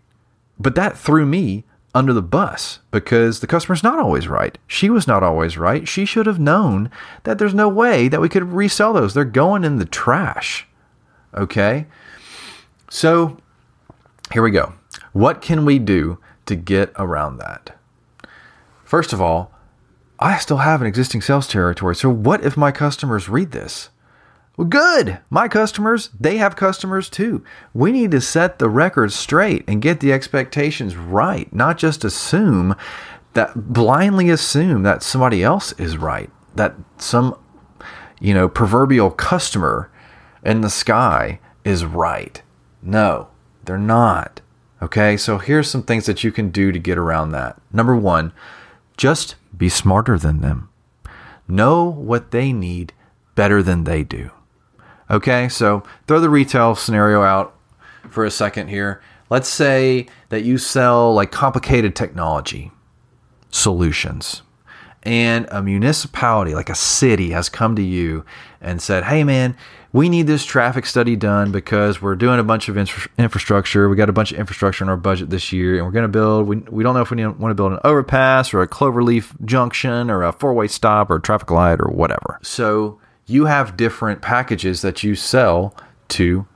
But 0.58 0.74
that 0.74 0.98
threw 0.98 1.24
me 1.24 1.64
under 1.94 2.12
the 2.12 2.22
bus 2.22 2.80
because 2.90 3.40
the 3.40 3.46
customer's 3.46 3.82
not 3.82 3.98
always 3.98 4.28
right. 4.28 4.58
She 4.66 4.90
was 4.90 5.06
not 5.06 5.22
always 5.22 5.56
right. 5.56 5.88
She 5.88 6.04
should 6.04 6.26
have 6.26 6.38
known 6.38 6.90
that 7.22 7.38
there's 7.38 7.54
no 7.54 7.68
way 7.68 8.08
that 8.08 8.20
we 8.20 8.28
could 8.28 8.52
resell 8.52 8.92
those. 8.92 9.14
They're 9.14 9.24
going 9.24 9.64
in 9.64 9.76
the 9.76 9.86
trash. 9.86 10.66
Okay? 11.34 11.86
So 12.90 13.38
here 14.32 14.42
we 14.42 14.50
go. 14.50 14.74
What 15.12 15.40
can 15.40 15.64
we 15.64 15.78
do 15.78 16.18
to 16.44 16.54
get 16.54 16.92
around 16.96 17.38
that? 17.38 17.78
First 18.84 19.12
of 19.12 19.20
all, 19.20 19.52
I 20.18 20.38
still 20.38 20.58
have 20.58 20.80
an 20.80 20.86
existing 20.86 21.22
sales 21.22 21.48
territory. 21.48 21.96
So 21.96 22.10
what 22.10 22.44
if 22.44 22.56
my 22.56 22.72
customers 22.72 23.28
read 23.28 23.52
this? 23.52 23.88
Well, 24.56 24.68
good. 24.68 25.18
My 25.28 25.48
customers, 25.48 26.10
they 26.18 26.38
have 26.38 26.56
customers 26.56 27.10
too. 27.10 27.44
We 27.74 27.92
need 27.92 28.10
to 28.12 28.20
set 28.20 28.58
the 28.58 28.70
record 28.70 29.12
straight 29.12 29.64
and 29.68 29.82
get 29.82 30.00
the 30.00 30.12
expectations 30.12 30.96
right, 30.96 31.52
not 31.52 31.76
just 31.76 32.04
assume 32.04 32.74
that 33.34 33.72
blindly 33.72 34.30
assume 34.30 34.82
that 34.84 35.02
somebody 35.02 35.42
else 35.42 35.72
is 35.72 35.98
right, 35.98 36.30
that 36.54 36.74
some, 36.96 37.38
you 38.18 38.32
know, 38.32 38.48
proverbial 38.48 39.10
customer 39.10 39.90
in 40.42 40.62
the 40.62 40.70
sky 40.70 41.38
is 41.62 41.84
right. 41.84 42.40
No, 42.82 43.28
they're 43.64 43.76
not. 43.76 44.40
Okay, 44.80 45.18
so 45.18 45.36
here's 45.36 45.68
some 45.68 45.82
things 45.82 46.06
that 46.06 46.24
you 46.24 46.32
can 46.32 46.48
do 46.48 46.72
to 46.72 46.78
get 46.78 46.96
around 46.96 47.32
that. 47.32 47.60
Number 47.72 47.94
one, 47.94 48.32
just 48.96 49.34
be 49.54 49.68
smarter 49.68 50.16
than 50.18 50.40
them. 50.40 50.70
Know 51.46 51.84
what 51.84 52.30
they 52.30 52.52
need 52.52 52.94
better 53.34 53.62
than 53.62 53.84
they 53.84 54.02
do. 54.02 54.30
Okay, 55.10 55.48
so 55.48 55.82
throw 56.06 56.20
the 56.20 56.30
retail 56.30 56.74
scenario 56.74 57.22
out 57.22 57.54
for 58.10 58.24
a 58.24 58.30
second 58.30 58.68
here. 58.68 59.00
Let's 59.30 59.48
say 59.48 60.06
that 60.28 60.42
you 60.42 60.58
sell 60.58 61.14
like 61.14 61.30
complicated 61.30 61.94
technology 61.94 62.72
solutions, 63.50 64.42
and 65.02 65.46
a 65.50 65.62
municipality, 65.62 66.54
like 66.54 66.68
a 66.68 66.74
city, 66.74 67.30
has 67.30 67.48
come 67.48 67.76
to 67.76 67.82
you 67.82 68.24
and 68.60 68.82
said, 68.82 69.04
Hey, 69.04 69.22
man, 69.22 69.56
we 69.92 70.08
need 70.08 70.26
this 70.26 70.44
traffic 70.44 70.84
study 70.84 71.16
done 71.16 71.52
because 71.52 72.02
we're 72.02 72.16
doing 72.16 72.40
a 72.40 72.44
bunch 72.44 72.68
of 72.68 72.76
infra- 72.76 73.10
infrastructure. 73.16 73.88
We 73.88 73.96
got 73.96 74.08
a 74.08 74.12
bunch 74.12 74.32
of 74.32 74.38
infrastructure 74.38 74.84
in 74.84 74.90
our 74.90 74.96
budget 74.96 75.30
this 75.30 75.52
year, 75.52 75.76
and 75.76 75.86
we're 75.86 75.92
going 75.92 76.02
to 76.02 76.08
build. 76.08 76.46
We, 76.46 76.56
we 76.56 76.82
don't 76.82 76.94
know 76.94 77.00
if 77.00 77.10
we 77.10 77.24
want 77.24 77.50
to 77.50 77.54
build 77.54 77.72
an 77.72 77.78
overpass 77.84 78.52
or 78.52 78.62
a 78.62 78.68
cloverleaf 78.68 79.32
junction 79.44 80.10
or 80.10 80.22
a 80.22 80.32
four 80.32 80.52
way 80.52 80.66
stop 80.66 81.08
or 81.10 81.16
a 81.16 81.22
traffic 81.22 81.50
light 81.50 81.78
or 81.80 81.88
whatever. 81.88 82.40
So 82.42 83.00
you 83.26 83.46
have 83.46 83.76
different 83.76 84.22
packages 84.22 84.82
that 84.82 85.02
you 85.02 85.14
sell 85.14 85.74
to 86.08 86.46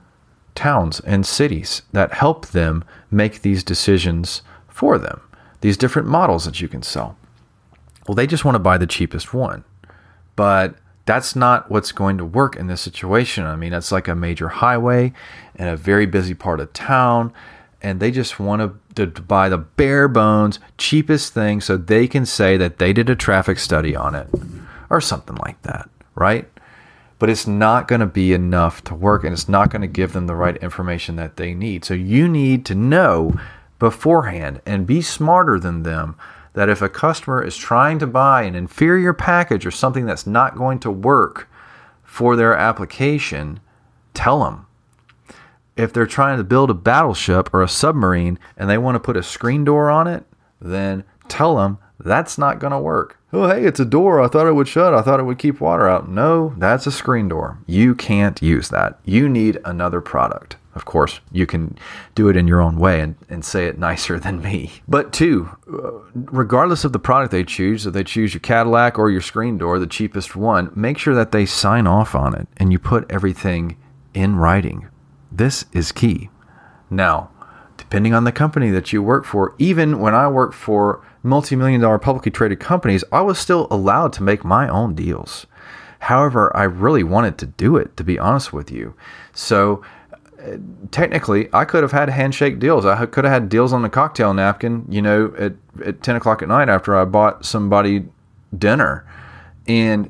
towns 0.55 0.99
and 1.01 1.25
cities 1.25 1.81
that 1.91 2.13
help 2.13 2.47
them 2.47 2.83
make 3.09 3.41
these 3.41 3.63
decisions 3.63 4.41
for 4.67 4.97
them, 4.97 5.21
these 5.61 5.77
different 5.77 6.07
models 6.07 6.45
that 6.45 6.61
you 6.61 6.67
can 6.67 6.81
sell. 6.81 7.17
Well, 8.07 8.15
they 8.15 8.27
just 8.27 8.45
want 8.45 8.55
to 8.55 8.59
buy 8.59 8.77
the 8.77 8.87
cheapest 8.87 9.33
one. 9.33 9.63
But 10.35 10.75
that's 11.05 11.35
not 11.35 11.69
what's 11.69 11.91
going 11.91 12.17
to 12.17 12.25
work 12.25 12.55
in 12.55 12.67
this 12.67 12.81
situation. 12.81 13.45
I 13.45 13.55
mean, 13.55 13.73
it's 13.73 13.91
like 13.91 14.07
a 14.07 14.15
major 14.15 14.47
highway 14.47 15.13
and 15.55 15.69
a 15.69 15.75
very 15.75 16.05
busy 16.05 16.33
part 16.33 16.59
of 16.59 16.73
town, 16.73 17.33
and 17.81 17.99
they 17.99 18.11
just 18.11 18.39
want 18.39 18.79
to, 18.95 19.07
to 19.07 19.21
buy 19.21 19.49
the 19.49 19.57
bare 19.57 20.07
bones, 20.07 20.59
cheapest 20.77 21.33
thing 21.33 21.61
so 21.61 21.77
they 21.77 22.07
can 22.07 22.25
say 22.25 22.57
that 22.57 22.77
they 22.77 22.93
did 22.93 23.09
a 23.09 23.15
traffic 23.15 23.59
study 23.59 23.95
on 23.95 24.15
it 24.15 24.27
or 24.89 25.01
something 25.01 25.35
like 25.37 25.61
that, 25.63 25.89
right? 26.15 26.47
But 27.21 27.29
it's 27.29 27.45
not 27.45 27.87
going 27.87 27.99
to 27.99 28.07
be 28.07 28.33
enough 28.33 28.83
to 28.85 28.95
work 28.95 29.23
and 29.23 29.31
it's 29.31 29.47
not 29.47 29.69
going 29.69 29.83
to 29.83 29.87
give 29.87 30.11
them 30.11 30.25
the 30.25 30.33
right 30.33 30.57
information 30.57 31.17
that 31.17 31.37
they 31.37 31.53
need. 31.53 31.85
So 31.85 31.93
you 31.93 32.27
need 32.27 32.65
to 32.65 32.73
know 32.73 33.39
beforehand 33.77 34.59
and 34.65 34.87
be 34.87 35.03
smarter 35.03 35.59
than 35.59 35.83
them 35.83 36.15
that 36.53 36.67
if 36.67 36.81
a 36.81 36.89
customer 36.89 37.43
is 37.43 37.55
trying 37.55 37.99
to 37.99 38.07
buy 38.07 38.41
an 38.41 38.55
inferior 38.55 39.13
package 39.13 39.67
or 39.67 39.69
something 39.69 40.07
that's 40.07 40.25
not 40.25 40.57
going 40.57 40.79
to 40.79 40.89
work 40.89 41.47
for 42.03 42.35
their 42.35 42.55
application, 42.55 43.59
tell 44.15 44.43
them. 44.43 44.65
If 45.77 45.93
they're 45.93 46.07
trying 46.07 46.39
to 46.39 46.43
build 46.43 46.71
a 46.71 46.73
battleship 46.73 47.53
or 47.53 47.61
a 47.61 47.69
submarine 47.69 48.39
and 48.57 48.67
they 48.67 48.79
want 48.79 48.95
to 48.95 48.99
put 48.99 49.15
a 49.15 49.21
screen 49.21 49.63
door 49.63 49.91
on 49.91 50.07
it, 50.07 50.23
then 50.59 51.03
tell 51.27 51.57
them 51.57 51.77
that's 52.03 52.37
not 52.37 52.59
going 52.59 52.71
to 52.71 52.79
work. 52.79 53.17
Oh, 53.33 53.47
hey, 53.47 53.63
it's 53.63 53.79
a 53.79 53.85
door. 53.85 54.21
I 54.21 54.27
thought 54.27 54.47
it 54.47 54.55
would 54.55 54.67
shut. 54.67 54.93
I 54.93 55.01
thought 55.01 55.19
it 55.19 55.23
would 55.23 55.39
keep 55.39 55.61
water 55.61 55.87
out. 55.87 56.09
No, 56.09 56.53
that's 56.57 56.87
a 56.87 56.91
screen 56.91 57.27
door. 57.29 57.59
You 57.65 57.95
can't 57.95 58.41
use 58.41 58.69
that. 58.69 58.99
You 59.05 59.29
need 59.29 59.59
another 59.63 60.01
product. 60.01 60.57
Of 60.73 60.85
course, 60.85 61.19
you 61.31 61.45
can 61.45 61.77
do 62.15 62.29
it 62.29 62.37
in 62.37 62.47
your 62.47 62.61
own 62.61 62.77
way 62.77 63.01
and, 63.01 63.15
and 63.29 63.43
say 63.43 63.65
it 63.65 63.77
nicer 63.77 64.19
than 64.19 64.41
me. 64.41 64.71
But 64.87 65.13
two, 65.13 65.49
uh, 65.71 65.91
regardless 66.13 66.83
of 66.83 66.93
the 66.93 66.99
product 66.99 67.31
they 67.31 67.43
choose, 67.43 67.85
if 67.85 67.93
they 67.93 68.03
choose 68.03 68.33
your 68.33 68.41
Cadillac 68.41 68.97
or 68.97 69.09
your 69.09 69.21
screen 69.21 69.57
door, 69.57 69.79
the 69.79 69.87
cheapest 69.87 70.35
one, 70.35 70.71
make 70.75 70.97
sure 70.97 71.15
that 71.15 71.31
they 71.31 71.45
sign 71.45 71.87
off 71.87 72.15
on 72.15 72.35
it 72.35 72.47
and 72.57 72.71
you 72.71 72.79
put 72.79 73.09
everything 73.09 73.77
in 74.13 74.35
writing. 74.35 74.87
This 75.31 75.65
is 75.73 75.91
key. 75.91 76.29
Now, 76.89 77.31
depending 77.77 78.13
on 78.13 78.25
the 78.25 78.31
company 78.31 78.69
that 78.71 78.91
you 78.93 79.01
work 79.01 79.25
for, 79.25 79.55
even 79.57 79.99
when 79.99 80.13
I 80.13 80.27
work 80.27 80.53
for 80.53 81.03
multi 81.23 81.55
million 81.55 81.81
dollar 81.81 81.99
publicly 81.99 82.31
traded 82.31 82.59
companies, 82.59 83.03
I 83.11 83.21
was 83.21 83.37
still 83.39 83.67
allowed 83.69 84.13
to 84.13 84.23
make 84.23 84.43
my 84.43 84.67
own 84.67 84.95
deals. 84.95 85.45
However, 85.99 86.55
I 86.55 86.63
really 86.63 87.03
wanted 87.03 87.37
to 87.39 87.45
do 87.45 87.77
it, 87.77 87.95
to 87.97 88.03
be 88.03 88.17
honest 88.17 88.51
with 88.51 88.71
you. 88.71 88.95
So, 89.33 89.83
uh, 90.39 90.57
technically, 90.89 91.47
I 91.53 91.63
could 91.63 91.83
have 91.83 91.91
had 91.91 92.09
handshake 92.09 92.57
deals. 92.57 92.85
I 92.87 93.05
could 93.05 93.23
have 93.23 93.33
had 93.33 93.49
deals 93.49 93.71
on 93.71 93.83
the 93.83 93.89
cocktail 93.89 94.33
napkin, 94.33 94.85
you 94.89 95.01
know, 95.01 95.31
at, 95.37 95.53
at 95.85 96.01
10 96.01 96.15
o'clock 96.15 96.41
at 96.41 96.47
night 96.47 96.69
after 96.69 96.97
I 96.97 97.05
bought 97.05 97.45
somebody 97.45 98.05
dinner. 98.57 99.05
And 99.67 100.09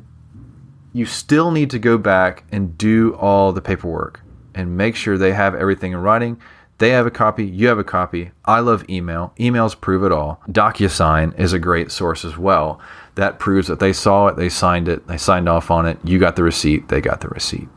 you 0.93 1.05
still 1.05 1.51
need 1.51 1.69
to 1.71 1.79
go 1.79 1.97
back 1.97 2.45
and 2.53 2.77
do 2.77 3.13
all 3.15 3.51
the 3.51 3.61
paperwork 3.61 4.21
and 4.55 4.77
make 4.77 4.95
sure 4.95 5.17
they 5.17 5.33
have 5.33 5.55
everything 5.55 5.91
in 5.91 5.99
writing. 5.99 6.39
They 6.81 6.89
have 6.89 7.05
a 7.05 7.11
copy, 7.11 7.45
you 7.45 7.67
have 7.67 7.77
a 7.77 7.83
copy. 7.83 8.31
I 8.43 8.59
love 8.59 8.89
email. 8.89 9.35
Emails 9.37 9.79
prove 9.79 10.03
it 10.03 10.11
all. 10.11 10.41
DocuSign 10.49 11.39
is 11.39 11.53
a 11.53 11.59
great 11.59 11.91
source 11.91 12.25
as 12.25 12.39
well. 12.39 12.81
That 13.13 13.37
proves 13.37 13.67
that 13.67 13.79
they 13.79 13.93
saw 13.93 14.25
it, 14.29 14.35
they 14.35 14.49
signed 14.49 14.87
it, 14.87 15.05
they 15.05 15.17
signed 15.17 15.47
off 15.47 15.69
on 15.69 15.85
it. 15.85 15.99
You 16.03 16.17
got 16.17 16.37
the 16.37 16.41
receipt, 16.41 16.87
they 16.87 16.99
got 16.99 17.21
the 17.21 17.27
receipt. 17.27 17.69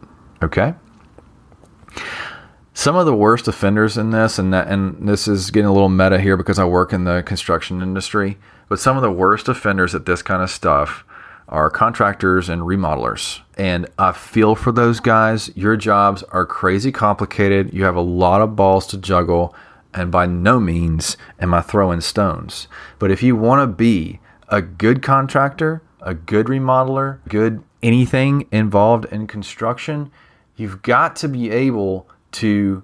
Okay? 0.43 0.73
some 2.73 2.97
of 2.97 3.05
the 3.05 3.15
worst 3.15 3.47
offenders 3.47 3.99
in 3.99 4.11
this, 4.11 4.39
and 4.39 4.55
that, 4.55 4.69
and 4.69 5.07
this 5.07 5.29
is 5.29 5.51
getting 5.51 5.69
a 5.69 5.73
little 5.73 5.91
meta 5.91 6.19
here 6.19 6.39
because 6.39 6.59
I 6.59 6.65
work 6.65 6.95
in 6.95 7.05
the 7.05 7.23
construction 7.23 7.83
industry, 7.83 8.39
but 8.71 8.81
some 8.81 8.97
of 8.97 9.03
the 9.03 9.13
worst 9.13 9.49
offenders 9.49 9.95
at 9.95 10.07
this 10.07 10.23
kind 10.23 10.43
of 10.43 10.51
stuff 10.51 11.05
are 11.55 11.71
contractors 11.71 12.49
and 12.49 12.63
remodelers. 12.63 13.41
And 13.57 13.87
I 13.97 14.11
feel 14.11 14.57
for 14.57 14.73
those 14.73 14.99
guys. 14.99 15.57
Your 15.57 15.77
jobs 15.77 16.25
are 16.25 16.45
crazy 16.45 16.91
complicated. 16.91 17.73
You 17.73 17.85
have 17.85 17.95
a 17.95 18.01
lot 18.01 18.41
of 18.41 18.57
balls 18.57 18.89
to 18.89 18.99
juggle, 18.99 19.55
and 19.95 20.11
by 20.11 20.27
no 20.27 20.59
means 20.59 21.17
am 21.39 21.55
I 21.55 21.61
throwing 21.61 22.01
stones. 22.01 22.67
But 22.99 23.13
if 23.13 23.23
you 23.23 23.37
want 23.37 23.63
to 23.63 23.73
be 23.73 24.19
a 24.49 24.61
good 24.61 25.01
contractor, 25.01 25.81
a 26.01 26.13
good 26.13 26.47
remodeler, 26.47 27.21
good 27.29 27.63
anything 27.85 28.49
involved 28.51 29.05
in 29.13 29.29
construction, 29.29 30.11
you've 30.57 30.83
got 30.83 31.15
to 31.17 31.29
be 31.29 31.51
able 31.51 32.09
to 32.33 32.83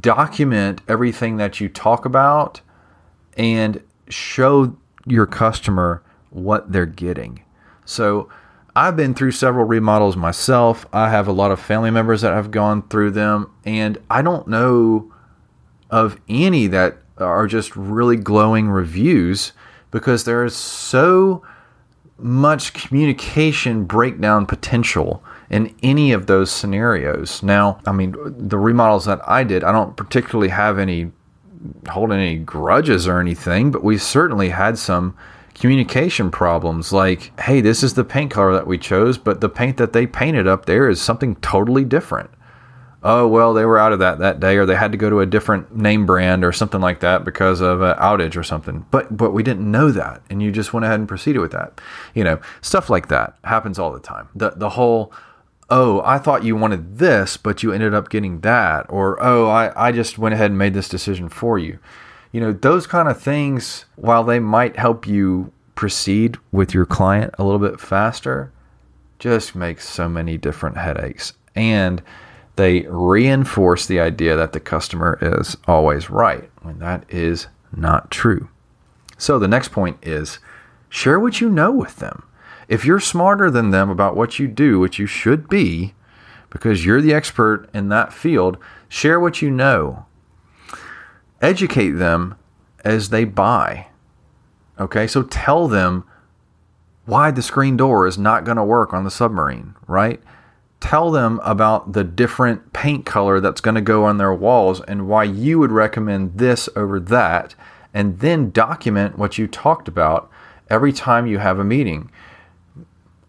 document 0.00 0.82
everything 0.86 1.38
that 1.38 1.60
you 1.60 1.68
talk 1.70 2.04
about 2.04 2.60
and 3.38 3.82
show 4.10 4.76
your 5.06 5.26
customer 5.26 6.02
what 6.28 6.72
they're 6.72 6.84
getting. 6.84 7.42
So, 7.90 8.28
I've 8.76 8.94
been 8.94 9.14
through 9.14 9.32
several 9.32 9.64
remodels 9.64 10.16
myself. 10.16 10.86
I 10.92 11.10
have 11.10 11.26
a 11.26 11.32
lot 11.32 11.50
of 11.50 11.58
family 11.58 11.90
members 11.90 12.20
that 12.20 12.32
have 12.32 12.52
gone 12.52 12.82
through 12.82 13.10
them, 13.10 13.50
and 13.64 13.98
I 14.08 14.22
don't 14.22 14.46
know 14.46 15.12
of 15.90 16.20
any 16.28 16.68
that 16.68 16.98
are 17.18 17.48
just 17.48 17.74
really 17.74 18.16
glowing 18.16 18.68
reviews 18.68 19.52
because 19.90 20.22
there 20.22 20.44
is 20.44 20.54
so 20.54 21.42
much 22.16 22.72
communication 22.74 23.84
breakdown 23.84 24.46
potential 24.46 25.22
in 25.50 25.74
any 25.82 26.12
of 26.12 26.26
those 26.26 26.52
scenarios. 26.52 27.42
Now, 27.42 27.80
I 27.86 27.92
mean, 27.92 28.14
the 28.24 28.58
remodels 28.58 29.06
that 29.06 29.20
I 29.28 29.42
did, 29.42 29.64
I 29.64 29.72
don't 29.72 29.96
particularly 29.96 30.50
have 30.50 30.78
any 30.78 31.10
hold 31.88 32.12
any 32.12 32.38
grudges 32.38 33.08
or 33.08 33.18
anything, 33.18 33.72
but 33.72 33.82
we 33.82 33.98
certainly 33.98 34.50
had 34.50 34.78
some 34.78 35.16
communication 35.60 36.30
problems 36.30 36.92
like, 36.92 37.38
hey, 37.38 37.60
this 37.60 37.82
is 37.82 37.94
the 37.94 38.02
paint 38.02 38.30
color 38.30 38.54
that 38.54 38.66
we 38.66 38.78
chose, 38.78 39.18
but 39.18 39.40
the 39.40 39.48
paint 39.48 39.76
that 39.76 39.92
they 39.92 40.06
painted 40.06 40.48
up 40.48 40.64
there 40.64 40.88
is 40.88 41.00
something 41.00 41.36
totally 41.36 41.84
different. 41.84 42.30
Oh, 43.02 43.26
well, 43.28 43.54
they 43.54 43.64
were 43.64 43.78
out 43.78 43.92
of 43.92 43.98
that 44.00 44.18
that 44.18 44.40
day, 44.40 44.56
or 44.56 44.66
they 44.66 44.74
had 44.74 44.92
to 44.92 44.98
go 44.98 45.08
to 45.08 45.20
a 45.20 45.26
different 45.26 45.74
name 45.74 46.04
brand 46.04 46.44
or 46.44 46.52
something 46.52 46.80
like 46.80 47.00
that 47.00 47.24
because 47.24 47.60
of 47.60 47.80
an 47.80 47.96
outage 47.96 48.36
or 48.36 48.42
something. 48.42 48.84
But 48.90 49.16
but 49.16 49.32
we 49.32 49.42
didn't 49.42 49.70
know 49.70 49.90
that, 49.90 50.22
and 50.28 50.42
you 50.42 50.50
just 50.50 50.74
went 50.74 50.84
ahead 50.84 50.98
and 50.98 51.08
proceeded 51.08 51.40
with 51.40 51.52
that. 51.52 51.80
You 52.14 52.24
know, 52.24 52.40
stuff 52.60 52.90
like 52.90 53.08
that 53.08 53.36
happens 53.44 53.78
all 53.78 53.90
the 53.90 54.00
time. 54.00 54.28
The 54.34 54.50
the 54.50 54.70
whole 54.70 55.12
oh, 55.70 56.02
I 56.04 56.18
thought 56.18 56.44
you 56.44 56.56
wanted 56.56 56.98
this, 56.98 57.36
but 57.36 57.62
you 57.62 57.72
ended 57.72 57.94
up 57.94 58.10
getting 58.10 58.40
that, 58.40 58.86
or 58.88 59.22
oh, 59.22 59.48
I, 59.48 59.88
I 59.88 59.92
just 59.92 60.18
went 60.18 60.34
ahead 60.34 60.50
and 60.50 60.58
made 60.58 60.74
this 60.74 60.88
decision 60.88 61.28
for 61.28 61.58
you. 61.58 61.78
You 62.32 62.40
know, 62.40 62.52
those 62.52 62.86
kind 62.86 63.08
of 63.08 63.20
things, 63.20 63.86
while 63.96 64.24
they 64.24 64.38
might 64.38 64.76
help 64.76 65.06
you 65.06 65.52
proceed 65.74 66.36
with 66.52 66.74
your 66.74 66.86
client 66.86 67.34
a 67.38 67.44
little 67.44 67.58
bit 67.58 67.80
faster, 67.80 68.52
just 69.18 69.54
makes 69.54 69.88
so 69.88 70.08
many 70.08 70.38
different 70.38 70.76
headaches. 70.76 71.32
And 71.54 72.02
they 72.56 72.82
reinforce 72.82 73.86
the 73.86 74.00
idea 74.00 74.36
that 74.36 74.52
the 74.52 74.60
customer 74.60 75.18
is 75.20 75.56
always 75.66 76.10
right 76.10 76.50
when 76.62 76.78
that 76.78 77.04
is 77.08 77.46
not 77.74 78.10
true. 78.10 78.48
So 79.16 79.38
the 79.38 79.48
next 79.48 79.72
point 79.72 79.98
is 80.02 80.38
share 80.88 81.18
what 81.18 81.40
you 81.40 81.48
know 81.48 81.72
with 81.72 81.96
them. 81.96 82.22
If 82.68 82.84
you're 82.84 83.00
smarter 83.00 83.50
than 83.50 83.70
them 83.70 83.90
about 83.90 84.16
what 84.16 84.38
you 84.38 84.46
do, 84.46 84.78
which 84.78 84.98
you 84.98 85.06
should 85.06 85.48
be, 85.48 85.94
because 86.50 86.84
you're 86.84 87.00
the 87.00 87.14
expert 87.14 87.68
in 87.72 87.88
that 87.88 88.12
field, 88.12 88.58
share 88.88 89.18
what 89.18 89.42
you 89.42 89.50
know. 89.50 90.06
Educate 91.40 91.92
them 91.92 92.36
as 92.84 93.08
they 93.10 93.24
buy. 93.24 93.86
Okay, 94.78 95.06
so 95.06 95.22
tell 95.22 95.68
them 95.68 96.04
why 97.06 97.30
the 97.30 97.42
screen 97.42 97.76
door 97.76 98.06
is 98.06 98.18
not 98.18 98.44
going 98.44 98.56
to 98.56 98.64
work 98.64 98.94
on 98.94 99.04
the 99.04 99.10
submarine, 99.10 99.74
right? 99.86 100.22
Tell 100.80 101.10
them 101.10 101.40
about 101.42 101.92
the 101.92 102.04
different 102.04 102.72
paint 102.72 103.04
color 103.04 103.40
that's 103.40 103.60
going 103.60 103.74
to 103.74 103.80
go 103.80 104.04
on 104.04 104.16
their 104.16 104.32
walls 104.32 104.80
and 104.82 105.08
why 105.08 105.24
you 105.24 105.58
would 105.58 105.72
recommend 105.72 106.38
this 106.38 106.68
over 106.74 106.98
that, 107.00 107.54
and 107.92 108.20
then 108.20 108.50
document 108.50 109.18
what 109.18 109.36
you 109.36 109.46
talked 109.46 109.88
about 109.88 110.30
every 110.70 110.92
time 110.92 111.26
you 111.26 111.38
have 111.38 111.58
a 111.58 111.64
meeting 111.64 112.10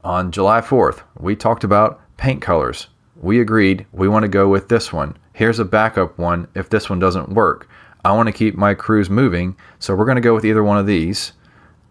on 0.03 0.31
July 0.31 0.61
4th, 0.61 1.01
we 1.19 1.35
talked 1.35 1.63
about 1.63 1.99
paint 2.17 2.41
colors. 2.41 2.87
We 3.15 3.39
agreed 3.39 3.85
we 3.91 4.07
want 4.07 4.23
to 4.23 4.29
go 4.29 4.47
with 4.47 4.69
this 4.69 4.91
one. 4.91 5.17
Here's 5.33 5.59
a 5.59 5.65
backup 5.65 6.17
one 6.17 6.47
if 6.55 6.69
this 6.69 6.89
one 6.89 6.99
doesn't 6.99 7.29
work. 7.29 7.67
I 8.03 8.13
want 8.13 8.27
to 8.27 8.33
keep 8.33 8.55
my 8.55 8.73
crews 8.73 9.09
moving, 9.09 9.55
so 9.79 9.95
we're 9.95 10.05
going 10.05 10.15
to 10.15 10.21
go 10.21 10.33
with 10.33 10.45
either 10.45 10.63
one 10.63 10.77
of 10.77 10.87
these 10.87 11.33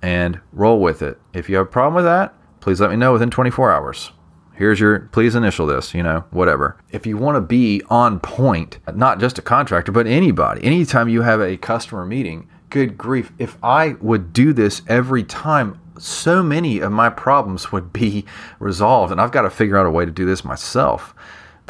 and 0.02 0.40
roll 0.52 0.80
with 0.80 1.02
it. 1.02 1.18
If 1.34 1.48
you 1.48 1.56
have 1.56 1.66
a 1.66 1.70
problem 1.70 1.94
with 1.94 2.04
that, 2.04 2.34
please 2.60 2.80
let 2.80 2.90
me 2.90 2.96
know 2.96 3.12
within 3.12 3.30
24 3.30 3.72
hours. 3.72 4.12
Here's 4.54 4.80
your, 4.80 5.00
please 5.12 5.34
initial 5.34 5.66
this, 5.66 5.94
you 5.94 6.02
know, 6.02 6.24
whatever. 6.30 6.76
If 6.90 7.06
you 7.06 7.16
want 7.16 7.36
to 7.36 7.40
be 7.40 7.82
on 7.88 8.20
point, 8.20 8.78
not 8.94 9.18
just 9.18 9.38
a 9.38 9.42
contractor, 9.42 9.92
but 9.92 10.06
anybody, 10.06 10.62
anytime 10.62 11.08
you 11.08 11.22
have 11.22 11.40
a 11.40 11.56
customer 11.56 12.04
meeting, 12.04 12.48
good 12.68 12.98
grief, 12.98 13.32
if 13.38 13.56
I 13.62 13.96
would 14.00 14.32
do 14.32 14.52
this 14.52 14.82
every 14.86 15.24
time 15.24 15.80
so 15.98 16.42
many 16.42 16.80
of 16.80 16.92
my 16.92 17.08
problems 17.08 17.72
would 17.72 17.92
be 17.92 18.24
resolved. 18.58 19.12
And 19.12 19.20
I've 19.20 19.32
got 19.32 19.42
to 19.42 19.50
figure 19.50 19.78
out 19.78 19.86
a 19.86 19.90
way 19.90 20.04
to 20.04 20.10
do 20.10 20.26
this 20.26 20.44
myself. 20.44 21.14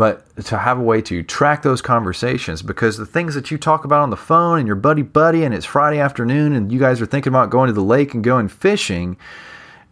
But 0.00 0.34
to 0.46 0.56
have 0.56 0.78
a 0.78 0.82
way 0.82 1.02
to 1.02 1.22
track 1.22 1.60
those 1.60 1.82
conversations 1.82 2.62
because 2.62 2.96
the 2.96 3.04
things 3.04 3.34
that 3.34 3.50
you 3.50 3.58
talk 3.58 3.84
about 3.84 4.00
on 4.00 4.08
the 4.08 4.16
phone 4.16 4.58
and 4.58 4.66
your 4.66 4.74
buddy 4.74 5.02
buddy 5.02 5.44
and 5.44 5.52
it's 5.52 5.66
Friday 5.66 5.98
afternoon 5.98 6.54
and 6.54 6.72
you 6.72 6.78
guys 6.78 7.02
are 7.02 7.06
thinking 7.06 7.30
about 7.30 7.50
going 7.50 7.66
to 7.66 7.74
the 7.74 7.82
lake 7.82 8.14
and 8.14 8.24
going 8.24 8.48
fishing 8.48 9.18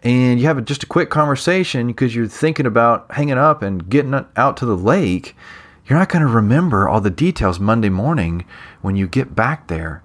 and 0.02 0.40
you 0.40 0.46
have 0.46 0.64
just 0.64 0.82
a 0.82 0.86
quick 0.86 1.10
conversation 1.10 1.88
because 1.88 2.14
you're 2.14 2.26
thinking 2.26 2.64
about 2.64 3.12
hanging 3.12 3.36
up 3.36 3.60
and 3.60 3.90
getting 3.90 4.24
out 4.34 4.56
to 4.56 4.64
the 4.64 4.78
lake, 4.78 5.36
you're 5.84 5.98
not 5.98 6.08
going 6.08 6.24
to 6.24 6.32
remember 6.32 6.88
all 6.88 7.02
the 7.02 7.10
details 7.10 7.60
Monday 7.60 7.90
morning 7.90 8.46
when 8.80 8.96
you 8.96 9.06
get 9.06 9.34
back 9.34 9.68
there. 9.68 10.02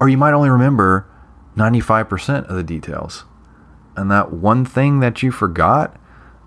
Or 0.00 0.08
you 0.08 0.18
might 0.18 0.34
only 0.34 0.50
remember 0.50 1.08
95% 1.56 2.50
of 2.50 2.56
the 2.56 2.64
details. 2.64 3.22
And 3.94 4.10
that 4.10 4.32
one 4.32 4.64
thing 4.64 4.98
that 4.98 5.22
you 5.22 5.30
forgot 5.30 5.96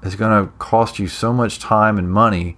is 0.04 0.16
going 0.16 0.46
to 0.46 0.52
cost 0.58 1.00
you 1.00 1.08
so 1.08 1.32
much 1.32 1.60
time 1.60 1.98
and 1.98 2.12
money 2.12 2.58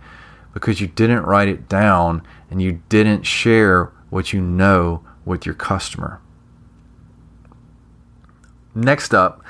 because 0.59 0.81
you 0.81 0.87
didn't 0.87 1.23
write 1.23 1.47
it 1.47 1.69
down 1.69 2.21
and 2.51 2.61
you 2.61 2.81
didn't 2.89 3.23
share 3.23 3.85
what 4.09 4.33
you 4.33 4.41
know 4.41 5.03
with 5.23 5.45
your 5.45 5.55
customer. 5.55 6.19
Next 8.75 9.13
up, 9.13 9.41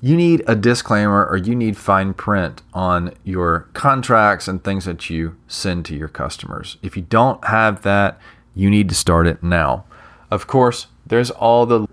you 0.00 0.16
need 0.16 0.42
a 0.46 0.56
disclaimer 0.56 1.24
or 1.26 1.36
you 1.36 1.54
need 1.54 1.76
fine 1.76 2.14
print 2.14 2.62
on 2.72 3.14
your 3.22 3.68
contracts 3.74 4.48
and 4.48 4.62
things 4.62 4.86
that 4.86 5.08
you 5.08 5.36
send 5.46 5.84
to 5.86 5.94
your 5.94 6.08
customers. 6.08 6.78
If 6.82 6.96
you 6.96 7.02
don't 7.02 7.44
have 7.44 7.82
that, 7.82 8.18
you 8.54 8.70
need 8.70 8.88
to 8.88 8.94
start 8.94 9.26
it 9.26 9.42
now. 9.42 9.84
Of 10.30 10.46
course, 10.46 10.88
there's 11.06 11.30
all 11.30 11.64
the 11.64 11.86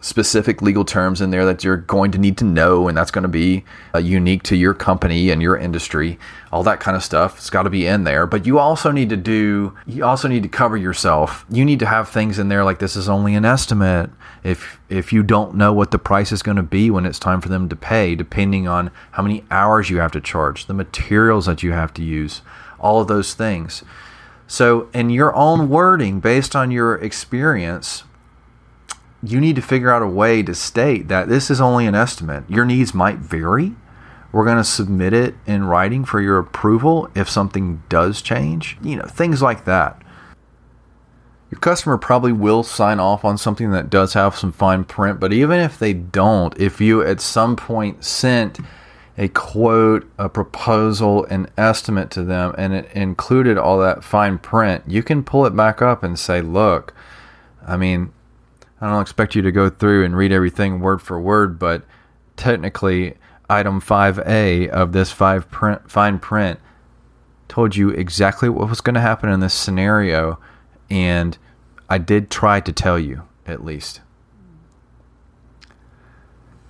specific 0.00 0.62
legal 0.62 0.84
terms 0.84 1.20
in 1.20 1.30
there 1.30 1.44
that 1.44 1.64
you're 1.64 1.76
going 1.76 2.12
to 2.12 2.18
need 2.18 2.36
to 2.38 2.44
know, 2.44 2.86
and 2.86 2.96
that's 2.96 3.10
going 3.10 3.22
to 3.22 3.28
be 3.28 3.64
uh, 3.94 3.98
unique 3.98 4.44
to 4.44 4.56
your 4.56 4.72
company 4.72 5.30
and 5.30 5.42
your 5.42 5.56
industry. 5.56 6.18
All 6.52 6.62
that 6.62 6.78
kind 6.78 6.96
of 6.96 7.02
stuff. 7.02 7.38
It's 7.38 7.50
got 7.50 7.64
to 7.64 7.70
be 7.70 7.86
in 7.86 8.04
there. 8.04 8.26
But 8.26 8.46
you 8.46 8.58
also 8.58 8.90
need 8.92 9.10
to 9.10 9.16
do, 9.16 9.76
you 9.86 10.04
also 10.04 10.28
need 10.28 10.44
to 10.44 10.48
cover 10.48 10.76
yourself. 10.76 11.44
You 11.50 11.64
need 11.64 11.80
to 11.80 11.86
have 11.86 12.08
things 12.08 12.38
in 12.38 12.48
there 12.48 12.64
like 12.64 12.78
this 12.78 12.94
is 12.94 13.08
only 13.08 13.34
an 13.34 13.44
estimate. 13.44 14.10
If 14.44 14.80
if 14.88 15.12
you 15.12 15.22
don't 15.22 15.56
know 15.56 15.72
what 15.72 15.90
the 15.90 15.98
price 15.98 16.30
is 16.32 16.42
going 16.42 16.56
to 16.56 16.62
be 16.62 16.90
when 16.90 17.04
it's 17.04 17.18
time 17.18 17.40
for 17.40 17.48
them 17.48 17.68
to 17.68 17.76
pay, 17.76 18.14
depending 18.14 18.68
on 18.68 18.90
how 19.12 19.22
many 19.22 19.44
hours 19.50 19.90
you 19.90 19.98
have 19.98 20.12
to 20.12 20.20
charge, 20.20 20.66
the 20.66 20.74
materials 20.74 21.46
that 21.46 21.62
you 21.62 21.72
have 21.72 21.92
to 21.94 22.02
use, 22.02 22.40
all 22.78 23.00
of 23.00 23.08
those 23.08 23.34
things. 23.34 23.82
So, 24.46 24.88
in 24.94 25.10
your 25.10 25.34
own 25.36 25.68
wording, 25.68 26.20
based 26.20 26.56
on 26.56 26.70
your 26.70 26.94
experience, 26.94 28.04
you 29.22 29.40
need 29.40 29.56
to 29.56 29.62
figure 29.62 29.90
out 29.90 30.02
a 30.02 30.06
way 30.06 30.42
to 30.42 30.54
state 30.54 31.08
that 31.08 31.28
this 31.28 31.50
is 31.50 31.60
only 31.60 31.86
an 31.86 31.94
estimate. 31.94 32.44
Your 32.48 32.64
needs 32.64 32.94
might 32.94 33.18
vary. 33.18 33.74
We're 34.30 34.44
going 34.44 34.58
to 34.58 34.64
submit 34.64 35.12
it 35.12 35.34
in 35.46 35.64
writing 35.64 36.04
for 36.04 36.20
your 36.20 36.38
approval 36.38 37.10
if 37.14 37.28
something 37.28 37.82
does 37.88 38.22
change. 38.22 38.76
You 38.82 38.96
know, 38.96 39.06
things 39.06 39.42
like 39.42 39.64
that. 39.64 40.00
Your 41.50 41.60
customer 41.60 41.96
probably 41.96 42.32
will 42.32 42.62
sign 42.62 43.00
off 43.00 43.24
on 43.24 43.38
something 43.38 43.70
that 43.70 43.88
does 43.88 44.12
have 44.12 44.36
some 44.36 44.52
fine 44.52 44.84
print, 44.84 45.18
but 45.18 45.32
even 45.32 45.58
if 45.58 45.78
they 45.78 45.94
don't, 45.94 46.58
if 46.60 46.78
you 46.78 47.02
at 47.02 47.22
some 47.22 47.56
point 47.56 48.04
sent 48.04 48.58
a 49.16 49.28
quote, 49.28 50.08
a 50.18 50.28
proposal, 50.28 51.24
an 51.24 51.48
estimate 51.56 52.10
to 52.10 52.22
them, 52.22 52.54
and 52.58 52.74
it 52.74 52.92
included 52.92 53.56
all 53.56 53.78
that 53.78 54.04
fine 54.04 54.38
print, 54.38 54.84
you 54.86 55.02
can 55.02 55.24
pull 55.24 55.46
it 55.46 55.56
back 55.56 55.80
up 55.80 56.02
and 56.02 56.18
say, 56.18 56.42
look, 56.42 56.92
I 57.66 57.78
mean, 57.78 58.12
I 58.80 58.88
don't 58.88 59.02
expect 59.02 59.34
you 59.34 59.42
to 59.42 59.52
go 59.52 59.68
through 59.68 60.04
and 60.04 60.16
read 60.16 60.32
everything 60.32 60.80
word 60.80 61.02
for 61.02 61.20
word, 61.20 61.58
but 61.58 61.84
technically, 62.36 63.14
item 63.50 63.80
5A 63.80 64.68
of 64.68 64.92
this 64.92 65.10
five 65.10 65.50
print, 65.50 65.90
fine 65.90 66.18
print 66.18 66.60
told 67.48 67.74
you 67.74 67.90
exactly 67.90 68.48
what 68.48 68.68
was 68.68 68.80
going 68.80 68.94
to 68.94 69.00
happen 69.00 69.30
in 69.30 69.40
this 69.40 69.54
scenario, 69.54 70.38
and 70.90 71.36
I 71.88 71.98
did 71.98 72.30
try 72.30 72.60
to 72.60 72.72
tell 72.72 72.98
you 72.98 73.22
at 73.46 73.64
least. 73.64 74.00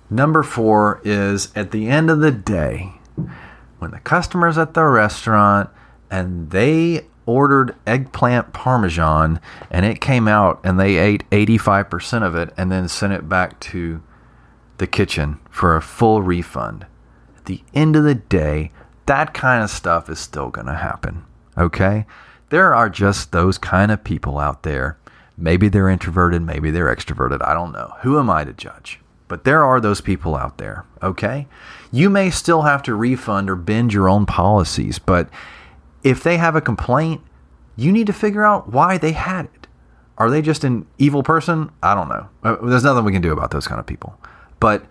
Number 0.09 0.41
four 0.41 1.01
is 1.03 1.51
at 1.55 1.71
the 1.71 1.87
end 1.87 2.09
of 2.09 2.21
the 2.21 2.31
day, 2.31 2.93
when 3.77 3.91
the 3.91 3.99
customer's 3.99 4.57
at 4.57 4.73
the 4.73 4.85
restaurant 4.85 5.69
and 6.09 6.49
they 6.49 7.05
ordered 7.29 7.75
eggplant 7.85 8.53
parmesan 8.53 9.39
and 9.69 9.85
it 9.85 10.01
came 10.01 10.27
out 10.27 10.59
and 10.63 10.79
they 10.79 10.97
ate 10.97 11.29
85% 11.29 12.23
of 12.23 12.35
it 12.35 12.51
and 12.57 12.71
then 12.71 12.87
sent 12.87 13.13
it 13.13 13.29
back 13.29 13.59
to 13.59 14.01
the 14.79 14.87
kitchen 14.87 15.39
for 15.51 15.75
a 15.75 15.81
full 15.81 16.23
refund. 16.23 16.87
At 17.37 17.45
the 17.45 17.61
end 17.75 17.95
of 17.95 18.03
the 18.03 18.15
day, 18.15 18.71
that 19.05 19.35
kind 19.35 19.63
of 19.63 19.69
stuff 19.69 20.09
is 20.09 20.17
still 20.17 20.49
going 20.49 20.65
to 20.65 20.75
happen. 20.75 21.23
Okay? 21.55 22.07
There 22.49 22.73
are 22.73 22.89
just 22.89 23.31
those 23.31 23.59
kind 23.59 23.91
of 23.91 24.03
people 24.03 24.39
out 24.39 24.63
there. 24.63 24.97
Maybe 25.37 25.69
they're 25.69 25.87
introverted, 25.87 26.41
maybe 26.41 26.71
they're 26.71 26.93
extroverted. 26.93 27.45
I 27.47 27.53
don't 27.53 27.71
know. 27.71 27.93
Who 28.01 28.17
am 28.17 28.29
I 28.29 28.43
to 28.43 28.53
judge? 28.53 28.99
But 29.27 29.43
there 29.43 29.63
are 29.63 29.79
those 29.79 30.01
people 30.01 30.35
out 30.35 30.57
there, 30.57 30.85
okay? 31.03 31.47
You 31.91 32.09
may 32.09 32.31
still 32.31 32.63
have 32.63 32.81
to 32.83 32.95
refund 32.95 33.51
or 33.51 33.55
bend 33.55 33.93
your 33.93 34.09
own 34.09 34.25
policies, 34.25 34.97
but 34.97 35.29
if 36.03 36.23
they 36.23 36.37
have 36.37 36.55
a 36.55 36.61
complaint, 36.61 37.21
you 37.75 37.91
need 37.91 38.07
to 38.07 38.13
figure 38.13 38.43
out 38.43 38.71
why 38.71 38.97
they 38.97 39.13
had 39.13 39.45
it. 39.45 39.67
Are 40.17 40.29
they 40.29 40.41
just 40.41 40.63
an 40.63 40.85
evil 40.97 41.23
person? 41.23 41.71
I 41.81 41.95
don't 41.95 42.09
know. 42.09 42.29
Uh, 42.43 42.57
there's 42.61 42.83
nothing 42.83 43.05
we 43.05 43.13
can 43.13 43.21
do 43.21 43.31
about 43.31 43.51
those 43.51 43.67
kind 43.67 43.79
of 43.79 43.85
people. 43.85 44.19
But 44.59 44.85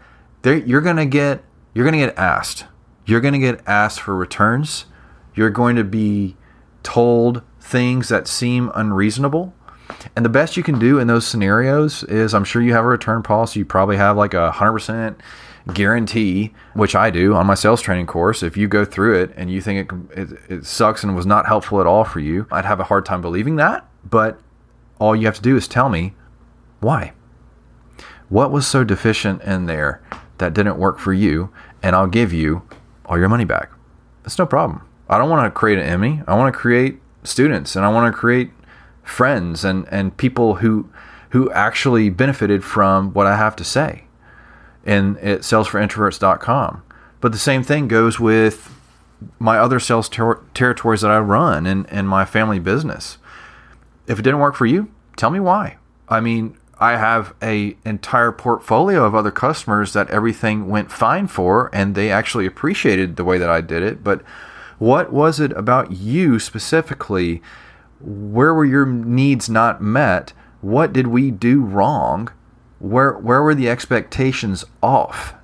you're 0.44 0.80
gonna 0.80 1.06
get 1.06 1.44
you're 1.74 1.84
gonna 1.84 1.98
get 1.98 2.16
asked. 2.16 2.64
You're 3.04 3.20
gonna 3.20 3.38
get 3.38 3.60
asked 3.66 4.00
for 4.00 4.16
returns. 4.16 4.86
You're 5.34 5.50
going 5.50 5.76
to 5.76 5.84
be 5.84 6.36
told 6.82 7.42
things 7.60 8.08
that 8.08 8.26
seem 8.26 8.70
unreasonable. 8.74 9.54
And 10.16 10.24
the 10.24 10.30
best 10.30 10.56
you 10.56 10.62
can 10.62 10.78
do 10.78 10.98
in 10.98 11.06
those 11.06 11.26
scenarios 11.26 12.04
is 12.04 12.34
I'm 12.34 12.44
sure 12.44 12.62
you 12.62 12.72
have 12.72 12.84
a 12.84 12.88
return 12.88 13.22
policy. 13.22 13.60
You 13.60 13.64
probably 13.64 13.96
have 13.96 14.16
like 14.16 14.34
a 14.34 14.52
100% 14.54 15.16
guarantee, 15.74 16.52
which 16.74 16.94
I 16.94 17.10
do 17.10 17.34
on 17.34 17.46
my 17.46 17.54
sales 17.54 17.80
training 17.80 18.06
course, 18.06 18.42
if 18.42 18.56
you 18.56 18.68
go 18.68 18.84
through 18.84 19.22
it 19.22 19.32
and 19.36 19.50
you 19.50 19.60
think 19.60 19.90
it, 19.90 20.18
it, 20.18 20.38
it, 20.48 20.66
sucks 20.66 21.04
and 21.04 21.14
was 21.14 21.26
not 21.26 21.46
helpful 21.46 21.80
at 21.80 21.86
all 21.86 22.04
for 22.04 22.20
you, 22.20 22.46
I'd 22.50 22.64
have 22.64 22.80
a 22.80 22.84
hard 22.84 23.04
time 23.04 23.20
believing 23.20 23.56
that. 23.56 23.88
But 24.08 24.40
all 24.98 25.14
you 25.14 25.26
have 25.26 25.36
to 25.36 25.42
do 25.42 25.56
is 25.56 25.68
tell 25.68 25.88
me 25.88 26.14
why. 26.80 27.12
What 28.28 28.50
was 28.50 28.66
so 28.66 28.84
deficient 28.84 29.42
in 29.42 29.66
there 29.66 30.02
that 30.38 30.54
didn't 30.54 30.78
work 30.78 30.98
for 30.98 31.12
you? 31.12 31.50
And 31.82 31.94
I'll 31.94 32.08
give 32.08 32.32
you 32.32 32.62
all 33.06 33.18
your 33.18 33.28
money 33.28 33.44
back. 33.44 33.70
That's 34.22 34.38
no 34.38 34.46
problem. 34.46 34.82
I 35.08 35.18
don't 35.18 35.30
want 35.30 35.46
to 35.46 35.56
create 35.56 35.78
an 35.78 35.84
enemy. 35.84 36.22
I 36.26 36.34
want 36.34 36.52
to 36.52 36.58
create 36.58 37.00
students 37.24 37.76
and 37.76 37.84
I 37.84 37.88
want 37.88 38.12
to 38.12 38.18
create 38.18 38.50
friends 39.02 39.64
and, 39.64 39.86
and 39.90 40.16
people 40.16 40.56
who 40.56 40.90
who 41.30 41.50
actually 41.52 42.08
benefited 42.08 42.64
from 42.64 43.12
what 43.12 43.26
I 43.26 43.36
have 43.36 43.54
to 43.56 43.64
say 43.64 44.04
and 44.88 45.18
at 45.18 45.40
salesforintroverts.com. 45.40 46.82
But 47.20 47.32
the 47.32 47.38
same 47.38 47.62
thing 47.62 47.88
goes 47.88 48.18
with 48.18 48.74
my 49.38 49.58
other 49.58 49.78
sales 49.78 50.08
ter- 50.08 50.40
territories 50.54 51.02
that 51.02 51.10
I 51.10 51.18
run 51.18 51.66
and, 51.66 51.86
and 51.90 52.08
my 52.08 52.24
family 52.24 52.58
business. 52.58 53.18
If 54.06 54.18
it 54.18 54.22
didn't 54.22 54.40
work 54.40 54.54
for 54.54 54.66
you, 54.66 54.90
tell 55.16 55.30
me 55.30 55.40
why. 55.40 55.76
I 56.08 56.20
mean, 56.20 56.56
I 56.78 56.96
have 56.96 57.34
a 57.42 57.76
entire 57.84 58.32
portfolio 58.32 59.04
of 59.04 59.14
other 59.14 59.30
customers 59.30 59.92
that 59.92 60.08
everything 60.10 60.68
went 60.68 60.90
fine 60.90 61.26
for 61.26 61.68
and 61.74 61.94
they 61.94 62.10
actually 62.10 62.46
appreciated 62.46 63.16
the 63.16 63.24
way 63.24 63.36
that 63.36 63.50
I 63.50 63.60
did 63.60 63.82
it, 63.82 64.02
but 64.02 64.22
what 64.78 65.12
was 65.12 65.38
it 65.40 65.52
about 65.52 65.92
you 65.92 66.38
specifically? 66.38 67.42
Where 68.00 68.54
were 68.54 68.64
your 68.64 68.86
needs 68.86 69.50
not 69.50 69.82
met? 69.82 70.32
What 70.60 70.92
did 70.92 71.08
we 71.08 71.30
do 71.32 71.60
wrong 71.60 72.30
where 72.78 73.12
where 73.12 73.42
were 73.42 73.54
the 73.54 73.68
expectations 73.68 74.64
off? 74.82 75.34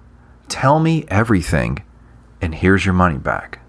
Tell 0.49 0.79
me 0.79 1.05
everything, 1.09 1.85
and 2.40 2.55
here's 2.55 2.85
your 2.85 2.94
money 2.94 3.18
back. 3.18 3.61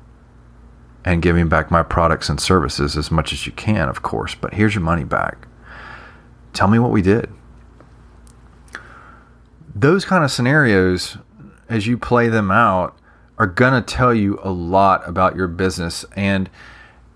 And 1.04 1.22
giving 1.22 1.50
back 1.50 1.70
my 1.70 1.84
products 1.84 2.30
and 2.30 2.40
services 2.40 2.98
as 2.98 3.12
much 3.12 3.32
as 3.32 3.46
you 3.46 3.52
can, 3.52 3.90
of 3.90 4.02
course, 4.02 4.34
but 4.36 4.56
here's 4.56 4.74
your 4.74 4.84
money 4.84 5.04
back. 5.04 5.48
Tell 6.54 6.68
me 6.68 6.80
what 6.80 6.92
we 6.92 7.02
did. 7.02 7.32
Those 9.76 10.06
kind 10.06 10.24
of 10.24 10.32
scenarios, 10.32 11.18
as 11.70 11.86
you 11.86 11.98
play 11.98 12.30
them 12.30 12.50
out, 12.50 12.98
are 13.38 13.46
going 13.46 13.74
to 13.74 13.82
tell 13.82 14.14
you 14.14 14.40
a 14.42 14.50
lot 14.50 15.08
about 15.08 15.36
your 15.36 15.48
business. 15.48 16.06
And 16.16 16.50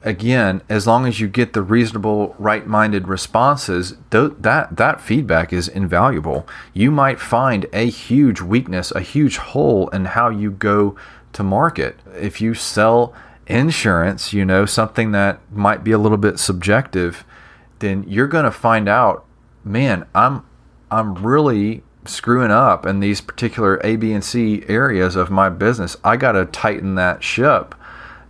again, 0.01 0.61
as 0.69 0.87
long 0.87 1.05
as 1.05 1.19
you 1.19 1.27
get 1.27 1.53
the 1.53 1.61
reasonable, 1.61 2.35
right-minded 2.39 3.07
responses, 3.07 3.95
th- 4.11 4.33
that 4.39 4.77
that 4.77 5.01
feedback 5.01 5.51
is 5.51 5.67
invaluable. 5.67 6.47
You 6.73 6.91
might 6.91 7.19
find 7.19 7.65
a 7.73 7.89
huge 7.89 8.41
weakness, 8.41 8.91
a 8.91 9.01
huge 9.01 9.37
hole 9.37 9.89
in 9.89 10.05
how 10.05 10.29
you 10.29 10.51
go 10.51 10.95
to 11.33 11.43
market. 11.43 11.99
If 12.15 12.41
you 12.41 12.53
sell 12.53 13.13
insurance, 13.47 14.31
you 14.31 14.45
know, 14.45 14.65
something 14.65 15.11
that 15.11 15.39
might 15.51 15.83
be 15.83 15.91
a 15.91 15.97
little 15.97 16.17
bit 16.17 16.39
subjective, 16.39 17.25
then 17.79 18.03
you're 18.07 18.27
going 18.27 18.45
to 18.45 18.51
find 18.51 18.87
out, 18.87 19.25
man, 19.63 20.05
I'm 20.15 20.45
I'm 20.91 21.15
really 21.15 21.83
screwing 22.05 22.51
up 22.51 22.85
in 22.85 22.99
these 22.99 23.21
particular 23.21 23.79
A, 23.83 23.95
B, 23.95 24.11
and 24.13 24.23
C 24.23 24.63
areas 24.67 25.15
of 25.15 25.29
my 25.29 25.49
business. 25.49 25.97
I 26.03 26.17
got 26.17 26.31
to 26.31 26.45
tighten 26.45 26.95
that 26.95 27.23
ship 27.23 27.75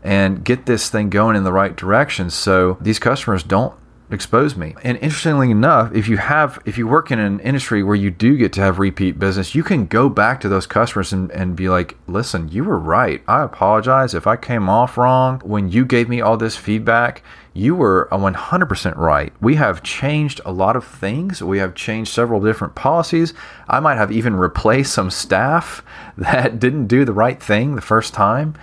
and 0.03 0.43
get 0.43 0.65
this 0.65 0.89
thing 0.89 1.09
going 1.09 1.35
in 1.35 1.43
the 1.43 1.51
right 1.51 1.75
direction 1.75 2.29
so 2.29 2.77
these 2.81 2.99
customers 2.99 3.43
don't 3.43 3.73
expose 4.12 4.55
me. 4.55 4.75
And 4.83 4.97
interestingly 4.97 5.51
enough, 5.51 5.93
if 5.93 6.07
you 6.07 6.17
have 6.17 6.59
if 6.65 6.77
you 6.77 6.88
work 6.88 7.12
in 7.12 7.19
an 7.19 7.39
industry 7.41 7.83
where 7.83 7.95
you 7.95 8.09
do 8.09 8.38
get 8.38 8.53
to 8.53 8.62
have 8.62 8.79
repeat 8.79 9.19
business, 9.19 9.53
you 9.53 9.63
can 9.63 9.85
go 9.85 10.09
back 10.09 10.41
to 10.41 10.49
those 10.49 10.65
customers 10.65 11.13
and, 11.13 11.31
and 11.31 11.55
be 11.55 11.69
like, 11.69 11.97
listen, 12.07 12.49
you 12.49 12.63
were 12.63 12.79
right. 12.79 13.21
I 13.27 13.43
apologize 13.43 14.13
if 14.13 14.25
I 14.25 14.35
came 14.35 14.69
off 14.69 14.97
wrong 14.97 15.41
when 15.43 15.69
you 15.69 15.85
gave 15.85 16.09
me 16.09 16.21
all 16.21 16.38
this 16.38 16.55
feedback. 16.55 17.23
You 17.51 17.75
were 17.75 18.07
100% 18.12 18.95
right. 18.95 19.33
We 19.41 19.55
have 19.55 19.83
changed 19.83 20.39
a 20.45 20.51
lot 20.51 20.75
of 20.75 20.85
things. 20.85 21.41
We 21.41 21.57
have 21.57 21.75
changed 21.75 22.13
several 22.13 22.39
different 22.39 22.75
policies. 22.75 23.33
I 23.67 23.79
might 23.79 23.97
have 23.97 24.12
even 24.12 24.35
replaced 24.35 24.93
some 24.93 25.09
staff 25.09 25.83
that 26.17 26.59
didn't 26.59 26.88
do 26.88 27.05
the 27.05 27.13
right 27.13 27.41
thing 27.41 27.75
the 27.75 27.81
first 27.81 28.13
time. 28.13 28.55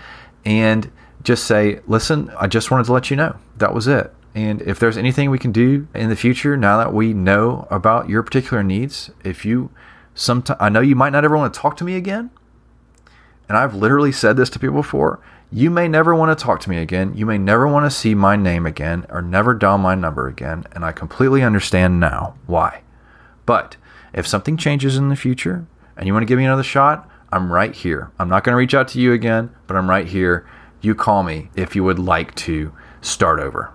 And 0.44 0.90
just 1.26 1.44
say, 1.44 1.80
listen, 1.88 2.30
I 2.38 2.46
just 2.46 2.70
wanted 2.70 2.86
to 2.86 2.92
let 2.92 3.10
you 3.10 3.16
know. 3.16 3.36
That 3.56 3.74
was 3.74 3.88
it. 3.88 4.14
And 4.36 4.62
if 4.62 4.78
there's 4.78 4.96
anything 4.96 5.28
we 5.28 5.40
can 5.40 5.50
do 5.50 5.88
in 5.92 6.08
the 6.08 6.14
future, 6.14 6.56
now 6.56 6.78
that 6.78 6.94
we 6.94 7.12
know 7.12 7.66
about 7.68 8.08
your 8.08 8.22
particular 8.22 8.62
needs, 8.62 9.10
if 9.24 9.44
you 9.44 9.70
sometimes, 10.14 10.58
I 10.60 10.68
know 10.68 10.80
you 10.80 10.94
might 10.94 11.10
not 11.10 11.24
ever 11.24 11.36
want 11.36 11.52
to 11.52 11.60
talk 11.60 11.76
to 11.78 11.84
me 11.84 11.96
again. 11.96 12.30
And 13.48 13.58
I've 13.58 13.74
literally 13.74 14.12
said 14.12 14.36
this 14.36 14.50
to 14.50 14.60
people 14.60 14.76
before. 14.76 15.20
You 15.50 15.68
may 15.68 15.88
never 15.88 16.14
want 16.14 16.36
to 16.36 16.44
talk 16.44 16.60
to 16.60 16.70
me 16.70 16.78
again. 16.78 17.16
You 17.16 17.26
may 17.26 17.38
never 17.38 17.66
want 17.66 17.86
to 17.86 17.96
see 17.96 18.14
my 18.14 18.36
name 18.36 18.64
again 18.64 19.04
or 19.08 19.20
never 19.20 19.52
dial 19.52 19.78
my 19.78 19.96
number 19.96 20.28
again. 20.28 20.64
And 20.72 20.84
I 20.84 20.92
completely 20.92 21.42
understand 21.42 21.98
now 21.98 22.36
why. 22.46 22.82
But 23.46 23.76
if 24.12 24.28
something 24.28 24.56
changes 24.56 24.96
in 24.96 25.08
the 25.08 25.16
future 25.16 25.66
and 25.96 26.06
you 26.06 26.12
want 26.12 26.22
to 26.22 26.26
give 26.26 26.38
me 26.38 26.44
another 26.44 26.62
shot, 26.62 27.08
I'm 27.32 27.52
right 27.52 27.74
here. 27.74 28.12
I'm 28.18 28.28
not 28.28 28.44
going 28.44 28.52
to 28.52 28.58
reach 28.58 28.74
out 28.74 28.88
to 28.88 29.00
you 29.00 29.12
again, 29.12 29.50
but 29.66 29.76
I'm 29.76 29.90
right 29.90 30.06
here. 30.06 30.46
You 30.80 30.94
call 30.94 31.22
me 31.22 31.50
if 31.54 31.74
you 31.74 31.84
would 31.84 31.98
like 31.98 32.34
to 32.36 32.72
start 33.00 33.40
over. 33.40 33.72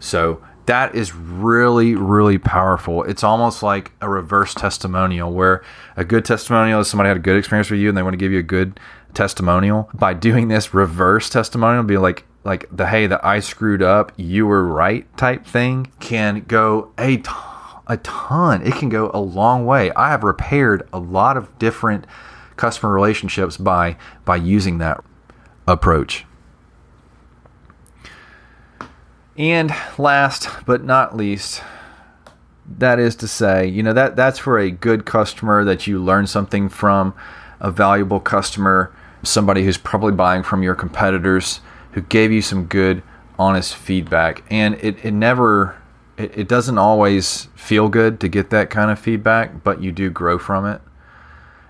So 0.00 0.42
that 0.66 0.94
is 0.94 1.14
really, 1.14 1.94
really 1.94 2.38
powerful. 2.38 3.02
It's 3.04 3.24
almost 3.24 3.62
like 3.62 3.92
a 4.00 4.08
reverse 4.08 4.54
testimonial 4.54 5.32
where 5.32 5.62
a 5.96 6.04
good 6.04 6.24
testimonial 6.24 6.80
is 6.80 6.88
somebody 6.88 7.08
had 7.08 7.16
a 7.16 7.20
good 7.20 7.36
experience 7.36 7.70
with 7.70 7.80
you 7.80 7.88
and 7.88 7.96
they 7.96 8.02
want 8.02 8.14
to 8.14 8.18
give 8.18 8.32
you 8.32 8.38
a 8.38 8.44
good 8.44 8.78
testimonial. 9.14 9.90
By 9.94 10.14
doing 10.14 10.48
this 10.48 10.72
reverse 10.72 11.28
testimonial, 11.28 11.84
be 11.84 11.98
like, 11.98 12.24
like 12.44 12.66
the 12.74 12.86
hey, 12.86 13.06
that 13.06 13.24
I 13.24 13.40
screwed 13.40 13.82
up, 13.82 14.12
you 14.16 14.46
were 14.46 14.64
right 14.64 15.06
type 15.16 15.46
thing 15.46 15.92
can 16.00 16.44
go 16.46 16.92
a 16.98 17.18
ton, 17.18 17.82
a 17.86 17.96
ton. 17.98 18.62
It 18.66 18.74
can 18.74 18.88
go 18.88 19.10
a 19.12 19.20
long 19.20 19.66
way. 19.66 19.92
I 19.92 20.10
have 20.10 20.24
repaired 20.24 20.88
a 20.92 20.98
lot 20.98 21.36
of 21.36 21.58
different 21.58 22.06
customer 22.56 22.92
relationships 22.92 23.56
by 23.56 23.96
by 24.24 24.36
using 24.36 24.78
that 24.78 25.02
approach. 25.66 26.24
And 29.36 29.72
last 29.98 30.48
but 30.66 30.84
not 30.84 31.16
least, 31.16 31.62
that 32.78 32.98
is 32.98 33.16
to 33.16 33.28
say, 33.28 33.66
you 33.66 33.82
know, 33.82 33.92
that 33.92 34.16
that's 34.16 34.38
for 34.38 34.58
a 34.58 34.70
good 34.70 35.04
customer 35.04 35.64
that 35.64 35.86
you 35.86 36.02
learn 36.02 36.26
something 36.26 36.68
from, 36.68 37.14
a 37.60 37.70
valuable 37.70 38.20
customer, 38.20 38.94
somebody 39.22 39.64
who's 39.64 39.78
probably 39.78 40.12
buying 40.12 40.42
from 40.42 40.62
your 40.62 40.74
competitors, 40.74 41.60
who 41.92 42.02
gave 42.02 42.30
you 42.30 42.42
some 42.42 42.66
good, 42.66 43.02
honest 43.38 43.74
feedback. 43.74 44.42
And 44.50 44.74
it, 44.76 45.04
it 45.04 45.12
never 45.12 45.76
it, 46.16 46.36
it 46.36 46.48
doesn't 46.48 46.78
always 46.78 47.48
feel 47.54 47.88
good 47.88 48.20
to 48.20 48.28
get 48.28 48.50
that 48.50 48.70
kind 48.70 48.90
of 48.90 48.98
feedback, 48.98 49.64
but 49.64 49.82
you 49.82 49.92
do 49.92 50.10
grow 50.10 50.38
from 50.38 50.66
it. 50.66 50.80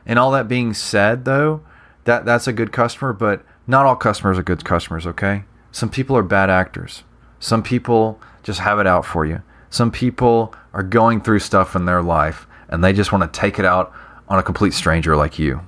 And 0.04 0.18
all 0.18 0.32
that 0.32 0.48
being 0.48 0.74
said 0.74 1.24
though, 1.24 1.62
that 2.04 2.24
that's 2.24 2.48
a 2.48 2.52
good 2.52 2.72
customer, 2.72 3.12
but 3.12 3.44
not 3.66 3.86
all 3.86 3.96
customers 3.96 4.38
are 4.38 4.42
good 4.42 4.64
customers, 4.64 5.06
okay? 5.06 5.44
Some 5.70 5.88
people 5.88 6.16
are 6.16 6.22
bad 6.22 6.50
actors 6.50 7.04
some 7.42 7.62
people 7.62 8.20
just 8.44 8.60
have 8.60 8.78
it 8.78 8.86
out 8.86 9.04
for 9.04 9.26
you. 9.26 9.42
Some 9.68 9.90
people 9.90 10.54
are 10.72 10.84
going 10.84 11.20
through 11.20 11.40
stuff 11.40 11.74
in 11.74 11.86
their 11.86 12.00
life 12.00 12.46
and 12.68 12.82
they 12.82 12.92
just 12.92 13.10
want 13.10 13.30
to 13.30 13.40
take 13.40 13.58
it 13.58 13.64
out 13.64 13.92
on 14.28 14.38
a 14.38 14.42
complete 14.42 14.72
stranger 14.72 15.16
like 15.16 15.38
you. 15.38 15.60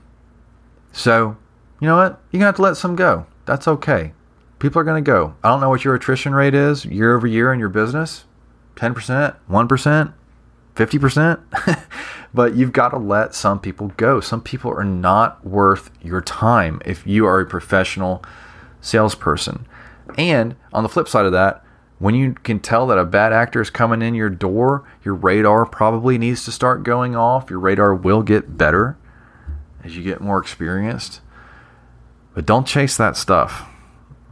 So, 0.93 1.37
you 1.81 1.89
know 1.89 1.97
what? 1.97 2.21
You're 2.31 2.39
going 2.39 2.43
to 2.43 2.47
have 2.47 2.57
to 2.57 2.63
let 2.63 2.77
some 2.77 2.95
go. 2.95 3.27
That's 3.45 3.67
okay. 3.67 4.13
People 4.61 4.81
are 4.81 4.85
going 4.85 5.03
to 5.03 5.11
go. 5.11 5.35
I 5.43 5.49
don't 5.49 5.61
know 5.61 5.69
what 5.69 5.85
your 5.85 5.97
attrition 5.97 6.33
rate 6.33 6.55
is 6.55 6.85
year 6.85 7.17
over 7.17 7.27
year 7.27 7.53
in 7.53 7.59
your 7.59 7.69
business 7.69 8.25
10%, 8.77 9.37
1%, 9.51 10.13
50%. 10.75 11.41
but 12.35 12.57
you've 12.57 12.73
got 12.73 12.91
to 12.91 12.99
let 12.99 13.35
some 13.35 13.61
people 13.61 13.93
go. 13.97 14.21
Some 14.21 14.41
people 14.41 14.71
are 14.73 14.85
not 14.85 15.45
worth 15.47 15.91
your 16.03 16.21
time 16.21 16.81
if 16.85 17.07
you 17.07 17.27
are 17.27 17.41
a 17.41 17.47
professional 17.47 18.25
salesperson. 18.81 19.67
And 20.19 20.57
on 20.73 20.83
the 20.83 20.89
flip 20.89 21.09
side 21.09 21.27
of 21.27 21.33
that, 21.33 21.65
when 21.99 22.15
you 22.15 22.33
can 22.35 22.59
tell 22.59 22.87
that 22.89 22.99
a 22.99 23.05
bad 23.05 23.33
actor 23.33 23.61
is 23.61 23.71
coming 23.71 24.03
in 24.03 24.15
your 24.15 24.29
door, 24.29 24.85
your 25.05 25.15
radar 25.15 25.65
probably 25.65 26.19
needs 26.19 26.45
to 26.45 26.53
start 26.53 26.83
going 26.83 27.15
off. 27.15 27.51
Your 27.51 27.61
radar 27.61 27.95
will 27.95 28.23
get 28.23 28.59
better 28.59 28.99
as 29.85 29.97
you 29.97 30.03
get 30.03 30.21
more 30.21 30.39
experienced. 30.39 31.21
But 32.35 32.47
don't 32.47 32.67
chase 32.67 32.97
that 32.97 33.17
stuff. 33.17 33.69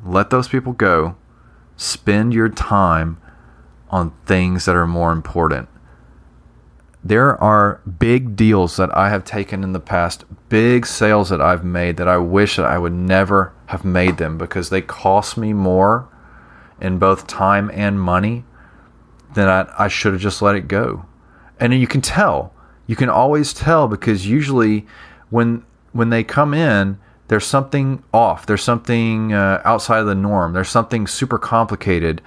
Let 0.04 0.30
those 0.30 0.48
people 0.48 0.72
go. 0.72 1.16
Spend 1.76 2.34
your 2.34 2.48
time 2.48 3.18
on 3.90 4.12
things 4.26 4.64
that 4.64 4.74
are 4.74 4.86
more 4.86 5.12
important. 5.12 5.68
There 7.04 7.40
are 7.42 7.80
big 7.98 8.36
deals 8.36 8.76
that 8.76 8.96
I 8.96 9.08
have 9.08 9.24
taken 9.24 9.64
in 9.64 9.72
the 9.72 9.80
past, 9.80 10.24
big 10.48 10.86
sales 10.86 11.30
that 11.30 11.40
I've 11.40 11.64
made 11.64 11.96
that 11.96 12.06
I 12.06 12.18
wish 12.18 12.56
that 12.56 12.66
I 12.66 12.78
would 12.78 12.92
never 12.92 13.52
have 13.66 13.84
made 13.84 14.18
them 14.18 14.38
because 14.38 14.70
they 14.70 14.82
cost 14.82 15.36
me 15.36 15.52
more 15.52 16.08
in 16.80 16.98
both 16.98 17.26
time 17.26 17.70
and 17.74 18.00
money, 18.00 18.44
than 19.34 19.48
I, 19.48 19.72
I 19.78 19.88
should 19.88 20.12
have 20.12 20.22
just 20.22 20.42
let 20.42 20.56
it 20.56 20.68
go. 20.68 21.06
And 21.58 21.72
you 21.74 21.86
can 21.86 22.00
tell. 22.00 22.52
You 22.86 22.96
can 22.96 23.08
always 23.08 23.52
tell 23.52 23.88
because 23.88 24.26
usually 24.26 24.86
when 25.30 25.64
when 25.92 26.10
they 26.10 26.24
come 26.24 26.54
in, 26.54 26.98
there's 27.28 27.46
something 27.46 28.02
off. 28.12 28.46
There's 28.46 28.62
something 28.62 29.32
uh, 29.32 29.60
outside 29.64 30.00
of 30.00 30.06
the 30.06 30.14
norm. 30.14 30.52
There's 30.52 30.68
something 30.68 31.06
super 31.06 31.38
complicated 31.38 32.20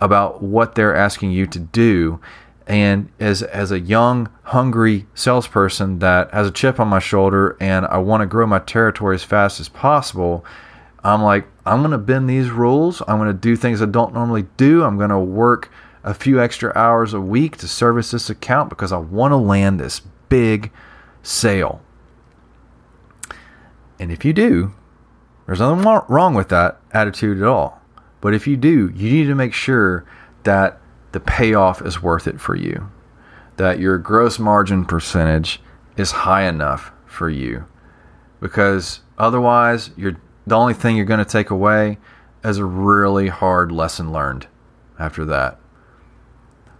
about 0.00 0.42
what 0.42 0.74
they're 0.74 0.94
asking 0.94 1.30
you 1.30 1.46
to 1.46 1.58
do. 1.58 2.20
And 2.66 3.10
as 3.20 3.42
as 3.42 3.70
a 3.70 3.78
young, 3.78 4.28
hungry 4.42 5.06
salesperson 5.14 6.00
that 6.00 6.32
has 6.32 6.48
a 6.48 6.50
chip 6.50 6.80
on 6.80 6.88
my 6.88 6.98
shoulder 6.98 7.56
and 7.60 7.86
I 7.86 7.98
want 7.98 8.22
to 8.22 8.26
grow 8.26 8.46
my 8.46 8.58
territory 8.58 9.14
as 9.14 9.22
fast 9.22 9.60
as 9.60 9.68
possible, 9.68 10.44
I'm 11.04 11.22
like, 11.22 11.46
I'm 11.64 11.78
going 11.78 11.92
to 11.92 11.98
bend 11.98 12.28
these 12.28 12.50
rules. 12.50 13.02
I'm 13.06 13.18
going 13.18 13.28
to 13.28 13.34
do 13.34 13.54
things 13.54 13.80
I 13.80 13.86
don't 13.86 14.12
normally 14.12 14.46
do. 14.56 14.82
I'm 14.82 14.98
going 14.98 15.10
to 15.10 15.18
work 15.18 15.70
a 16.02 16.14
few 16.14 16.40
extra 16.40 16.72
hours 16.74 17.14
a 17.14 17.20
week 17.20 17.56
to 17.58 17.68
service 17.68 18.10
this 18.10 18.30
account 18.30 18.70
because 18.70 18.92
I 18.92 18.98
want 18.98 19.32
to 19.32 19.36
land 19.36 19.78
this 19.78 20.00
big 20.28 20.72
sale. 21.22 21.80
And 23.98 24.10
if 24.10 24.24
you 24.24 24.32
do, 24.32 24.72
there's 25.46 25.60
nothing 25.60 25.84
wrong 26.08 26.34
with 26.34 26.48
that 26.48 26.80
attitude 26.92 27.38
at 27.38 27.46
all. 27.46 27.80
But 28.20 28.34
if 28.34 28.46
you 28.46 28.56
do, 28.56 28.90
you 28.94 29.10
need 29.10 29.26
to 29.26 29.34
make 29.34 29.52
sure 29.52 30.04
that 30.42 30.80
the 31.16 31.20
payoff 31.20 31.80
is 31.80 32.02
worth 32.02 32.26
it 32.26 32.38
for 32.38 32.54
you, 32.54 32.90
that 33.56 33.78
your 33.78 33.96
gross 33.96 34.38
margin 34.38 34.84
percentage 34.84 35.62
is 35.96 36.10
high 36.10 36.42
enough 36.42 36.92
for 37.06 37.30
you. 37.30 37.64
Because 38.38 39.00
otherwise, 39.16 39.92
you're 39.96 40.20
the 40.46 40.54
only 40.54 40.74
thing 40.74 40.94
you're 40.94 41.06
going 41.06 41.24
to 41.24 41.24
take 41.24 41.48
away 41.48 41.96
is 42.44 42.58
a 42.58 42.66
really 42.66 43.28
hard 43.28 43.72
lesson 43.72 44.12
learned 44.12 44.46
after 44.98 45.24
that. 45.24 45.58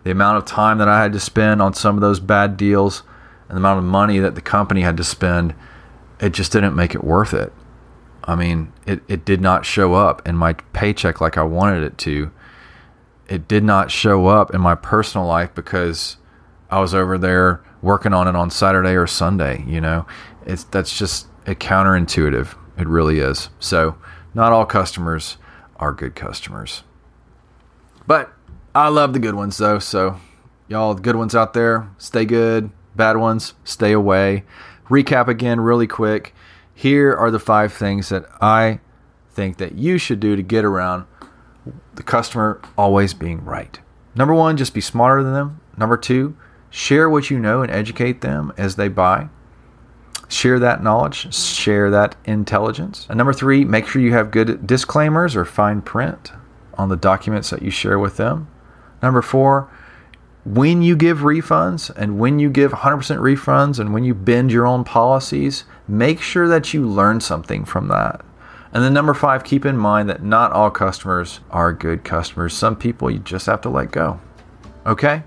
The 0.04 0.10
amount 0.10 0.36
of 0.36 0.44
time 0.44 0.76
that 0.76 0.88
I 0.88 1.02
had 1.02 1.14
to 1.14 1.18
spend 1.20 1.62
on 1.62 1.72
some 1.72 1.94
of 1.94 2.02
those 2.02 2.20
bad 2.20 2.58
deals 2.58 3.04
and 3.48 3.56
the 3.56 3.60
amount 3.60 3.78
of 3.78 3.84
money 3.86 4.18
that 4.18 4.34
the 4.34 4.42
company 4.42 4.82
had 4.82 4.98
to 4.98 5.04
spend, 5.04 5.54
it 6.20 6.34
just 6.34 6.52
didn't 6.52 6.76
make 6.76 6.94
it 6.94 7.02
worth 7.02 7.32
it. 7.32 7.54
I 8.24 8.34
mean, 8.34 8.70
it, 8.86 9.00
it 9.08 9.24
did 9.24 9.40
not 9.40 9.64
show 9.64 9.94
up 9.94 10.28
in 10.28 10.36
my 10.36 10.52
paycheck 10.52 11.22
like 11.22 11.38
I 11.38 11.42
wanted 11.42 11.84
it 11.84 11.96
to. 12.00 12.30
It 13.28 13.48
did 13.48 13.64
not 13.64 13.90
show 13.90 14.26
up 14.26 14.54
in 14.54 14.60
my 14.60 14.74
personal 14.74 15.26
life 15.26 15.54
because 15.54 16.16
I 16.70 16.80
was 16.80 16.94
over 16.94 17.18
there 17.18 17.62
working 17.82 18.12
on 18.12 18.28
it 18.28 18.36
on 18.36 18.50
Saturday 18.50 18.94
or 18.94 19.06
Sunday, 19.06 19.64
you 19.66 19.80
know. 19.80 20.06
It's 20.44 20.64
that's 20.64 20.96
just 20.96 21.26
a 21.46 21.54
counterintuitive. 21.54 22.54
It 22.78 22.86
really 22.86 23.18
is. 23.18 23.48
So, 23.58 23.96
not 24.34 24.52
all 24.52 24.66
customers 24.66 25.38
are 25.76 25.92
good 25.92 26.14
customers. 26.14 26.82
But 28.06 28.32
I 28.74 28.88
love 28.88 29.12
the 29.12 29.18
good 29.18 29.34
ones 29.34 29.56
though. 29.56 29.78
So, 29.78 30.20
y'all, 30.68 30.94
the 30.94 31.02
good 31.02 31.16
ones 31.16 31.34
out 31.34 31.54
there, 31.54 31.90
stay 31.98 32.24
good. 32.24 32.70
Bad 32.94 33.16
ones, 33.16 33.54
stay 33.64 33.92
away. 33.92 34.44
Recap 34.88 35.28
again, 35.28 35.60
really 35.60 35.86
quick. 35.86 36.34
Here 36.74 37.14
are 37.14 37.30
the 37.30 37.38
five 37.38 37.72
things 37.72 38.08
that 38.10 38.26
I 38.40 38.80
think 39.30 39.58
that 39.58 39.74
you 39.74 39.98
should 39.98 40.20
do 40.20 40.36
to 40.36 40.42
get 40.42 40.64
around 40.64 41.06
the 41.94 42.02
customer 42.02 42.60
always 42.76 43.14
being 43.14 43.44
right. 43.44 43.78
Number 44.14 44.34
one, 44.34 44.56
just 44.56 44.74
be 44.74 44.80
smarter 44.80 45.22
than 45.22 45.32
them. 45.32 45.60
Number 45.76 45.96
two, 45.96 46.36
Share 46.76 47.08
what 47.08 47.30
you 47.30 47.38
know 47.38 47.62
and 47.62 47.72
educate 47.72 48.20
them 48.20 48.52
as 48.58 48.76
they 48.76 48.88
buy. 48.88 49.30
Share 50.28 50.58
that 50.58 50.82
knowledge, 50.82 51.34
share 51.34 51.90
that 51.90 52.16
intelligence. 52.26 53.06
And 53.08 53.16
number 53.16 53.32
three, 53.32 53.64
make 53.64 53.86
sure 53.86 54.02
you 54.02 54.12
have 54.12 54.30
good 54.30 54.66
disclaimers 54.66 55.34
or 55.34 55.46
fine 55.46 55.80
print 55.80 56.32
on 56.74 56.90
the 56.90 56.96
documents 56.96 57.48
that 57.48 57.62
you 57.62 57.70
share 57.70 57.98
with 57.98 58.18
them. 58.18 58.48
Number 59.02 59.22
four, 59.22 59.70
when 60.44 60.82
you 60.82 60.96
give 60.96 61.20
refunds 61.20 61.90
and 61.96 62.18
when 62.18 62.38
you 62.38 62.50
give 62.50 62.72
100% 62.72 63.00
refunds 63.20 63.78
and 63.78 63.94
when 63.94 64.04
you 64.04 64.12
bend 64.12 64.52
your 64.52 64.66
own 64.66 64.84
policies, 64.84 65.64
make 65.88 66.20
sure 66.20 66.46
that 66.46 66.74
you 66.74 66.86
learn 66.86 67.22
something 67.22 67.64
from 67.64 67.88
that. 67.88 68.22
And 68.76 68.84
then 68.84 68.92
number 68.92 69.14
five, 69.14 69.42
keep 69.42 69.64
in 69.64 69.78
mind 69.78 70.10
that 70.10 70.22
not 70.22 70.52
all 70.52 70.70
customers 70.70 71.40
are 71.50 71.72
good 71.72 72.04
customers. 72.04 72.52
Some 72.52 72.76
people 72.76 73.10
you 73.10 73.20
just 73.20 73.46
have 73.46 73.62
to 73.62 73.70
let 73.70 73.90
go. 73.90 74.20
Okay? 74.84 75.22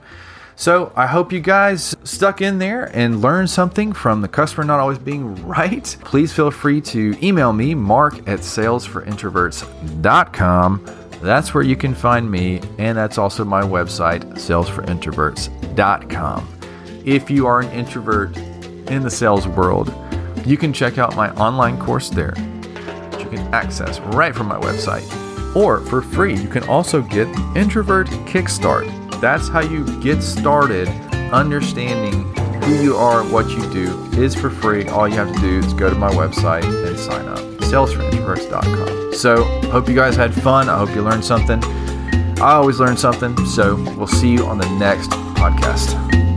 So 0.56 0.94
I 0.96 1.08
hope 1.08 1.34
you 1.34 1.40
guys 1.40 1.96
stuck 2.04 2.42
in 2.42 2.60
there 2.60 2.96
and 2.96 3.24
learned 3.24 3.50
something 3.50 3.92
from 3.92 4.22
the 4.22 4.28
customer 4.28 4.66
not 4.66 4.80
always 4.80 5.00
being 5.00 5.34
right. 5.48 5.98
Please 6.02 6.32
feel 6.32 6.52
free 6.52 6.80
to 6.82 7.18
email 7.26 7.52
me, 7.52 7.74
mark 7.74 8.20
at 8.28 8.42
salesforintroverts.com. 8.42 10.86
That's 11.24 11.52
where 11.52 11.64
you 11.64 11.76
can 11.76 11.96
find 11.96 12.30
me, 12.30 12.62
and 12.78 12.96
that's 12.96 13.18
also 13.18 13.44
my 13.44 13.64
website, 13.64 14.26
salesforintroverts.com. 14.36 16.60
If 17.04 17.32
you 17.32 17.48
are 17.48 17.62
an 17.62 17.72
introvert 17.72 18.38
in 18.38 19.02
the 19.02 19.10
sales 19.10 19.48
world, 19.48 19.92
you 20.46 20.56
can 20.56 20.72
check 20.72 21.00
out 21.00 21.16
my 21.16 21.32
online 21.32 21.80
course 21.80 22.12
there. 22.12 22.36
You 23.32 23.38
can 23.38 23.54
access 23.54 24.00
right 24.00 24.36
from 24.36 24.48
my 24.48 24.60
website. 24.60 25.06
Or 25.56 25.82
for 25.82 26.02
free, 26.02 26.36
you 26.36 26.48
can 26.48 26.64
also 26.70 27.02
get 27.02 27.28
Introvert 27.56 28.08
Kickstart. 28.28 28.88
That's 29.20 29.48
how 29.50 29.62
you 29.62 29.86
get 30.02 30.22
started 30.22 30.88
understanding 31.32 32.34
who 32.64 32.82
you 32.82 32.96
are, 32.96 33.24
what 33.24 33.50
you 33.50 33.62
do 33.72 34.04
is 34.14 34.36
for 34.36 34.50
free. 34.50 34.88
All 34.88 35.08
you 35.08 35.16
have 35.16 35.34
to 35.34 35.42
do 35.42 35.60
is 35.60 35.74
go 35.74 35.90
to 35.90 35.96
my 35.96 36.10
website 36.12 36.64
and 36.64 36.98
sign 36.98 37.28
up 37.28 37.40
salesforintroverts.com. 37.70 39.14
So, 39.14 39.44
hope 39.70 39.88
you 39.88 39.96
guys 39.96 40.16
had 40.16 40.34
fun. 40.34 40.70
I 40.70 40.78
hope 40.78 40.90
you 40.96 41.02
learned 41.02 41.26
something. 41.26 41.64
I 42.42 42.54
always 42.54 42.80
learn 42.80 42.98
something. 42.98 43.38
So, 43.46 43.76
we'll 43.96 44.08
see 44.08 44.32
you 44.32 44.46
on 44.46 44.58
the 44.58 44.70
next 44.78 45.10
podcast. 45.36 46.29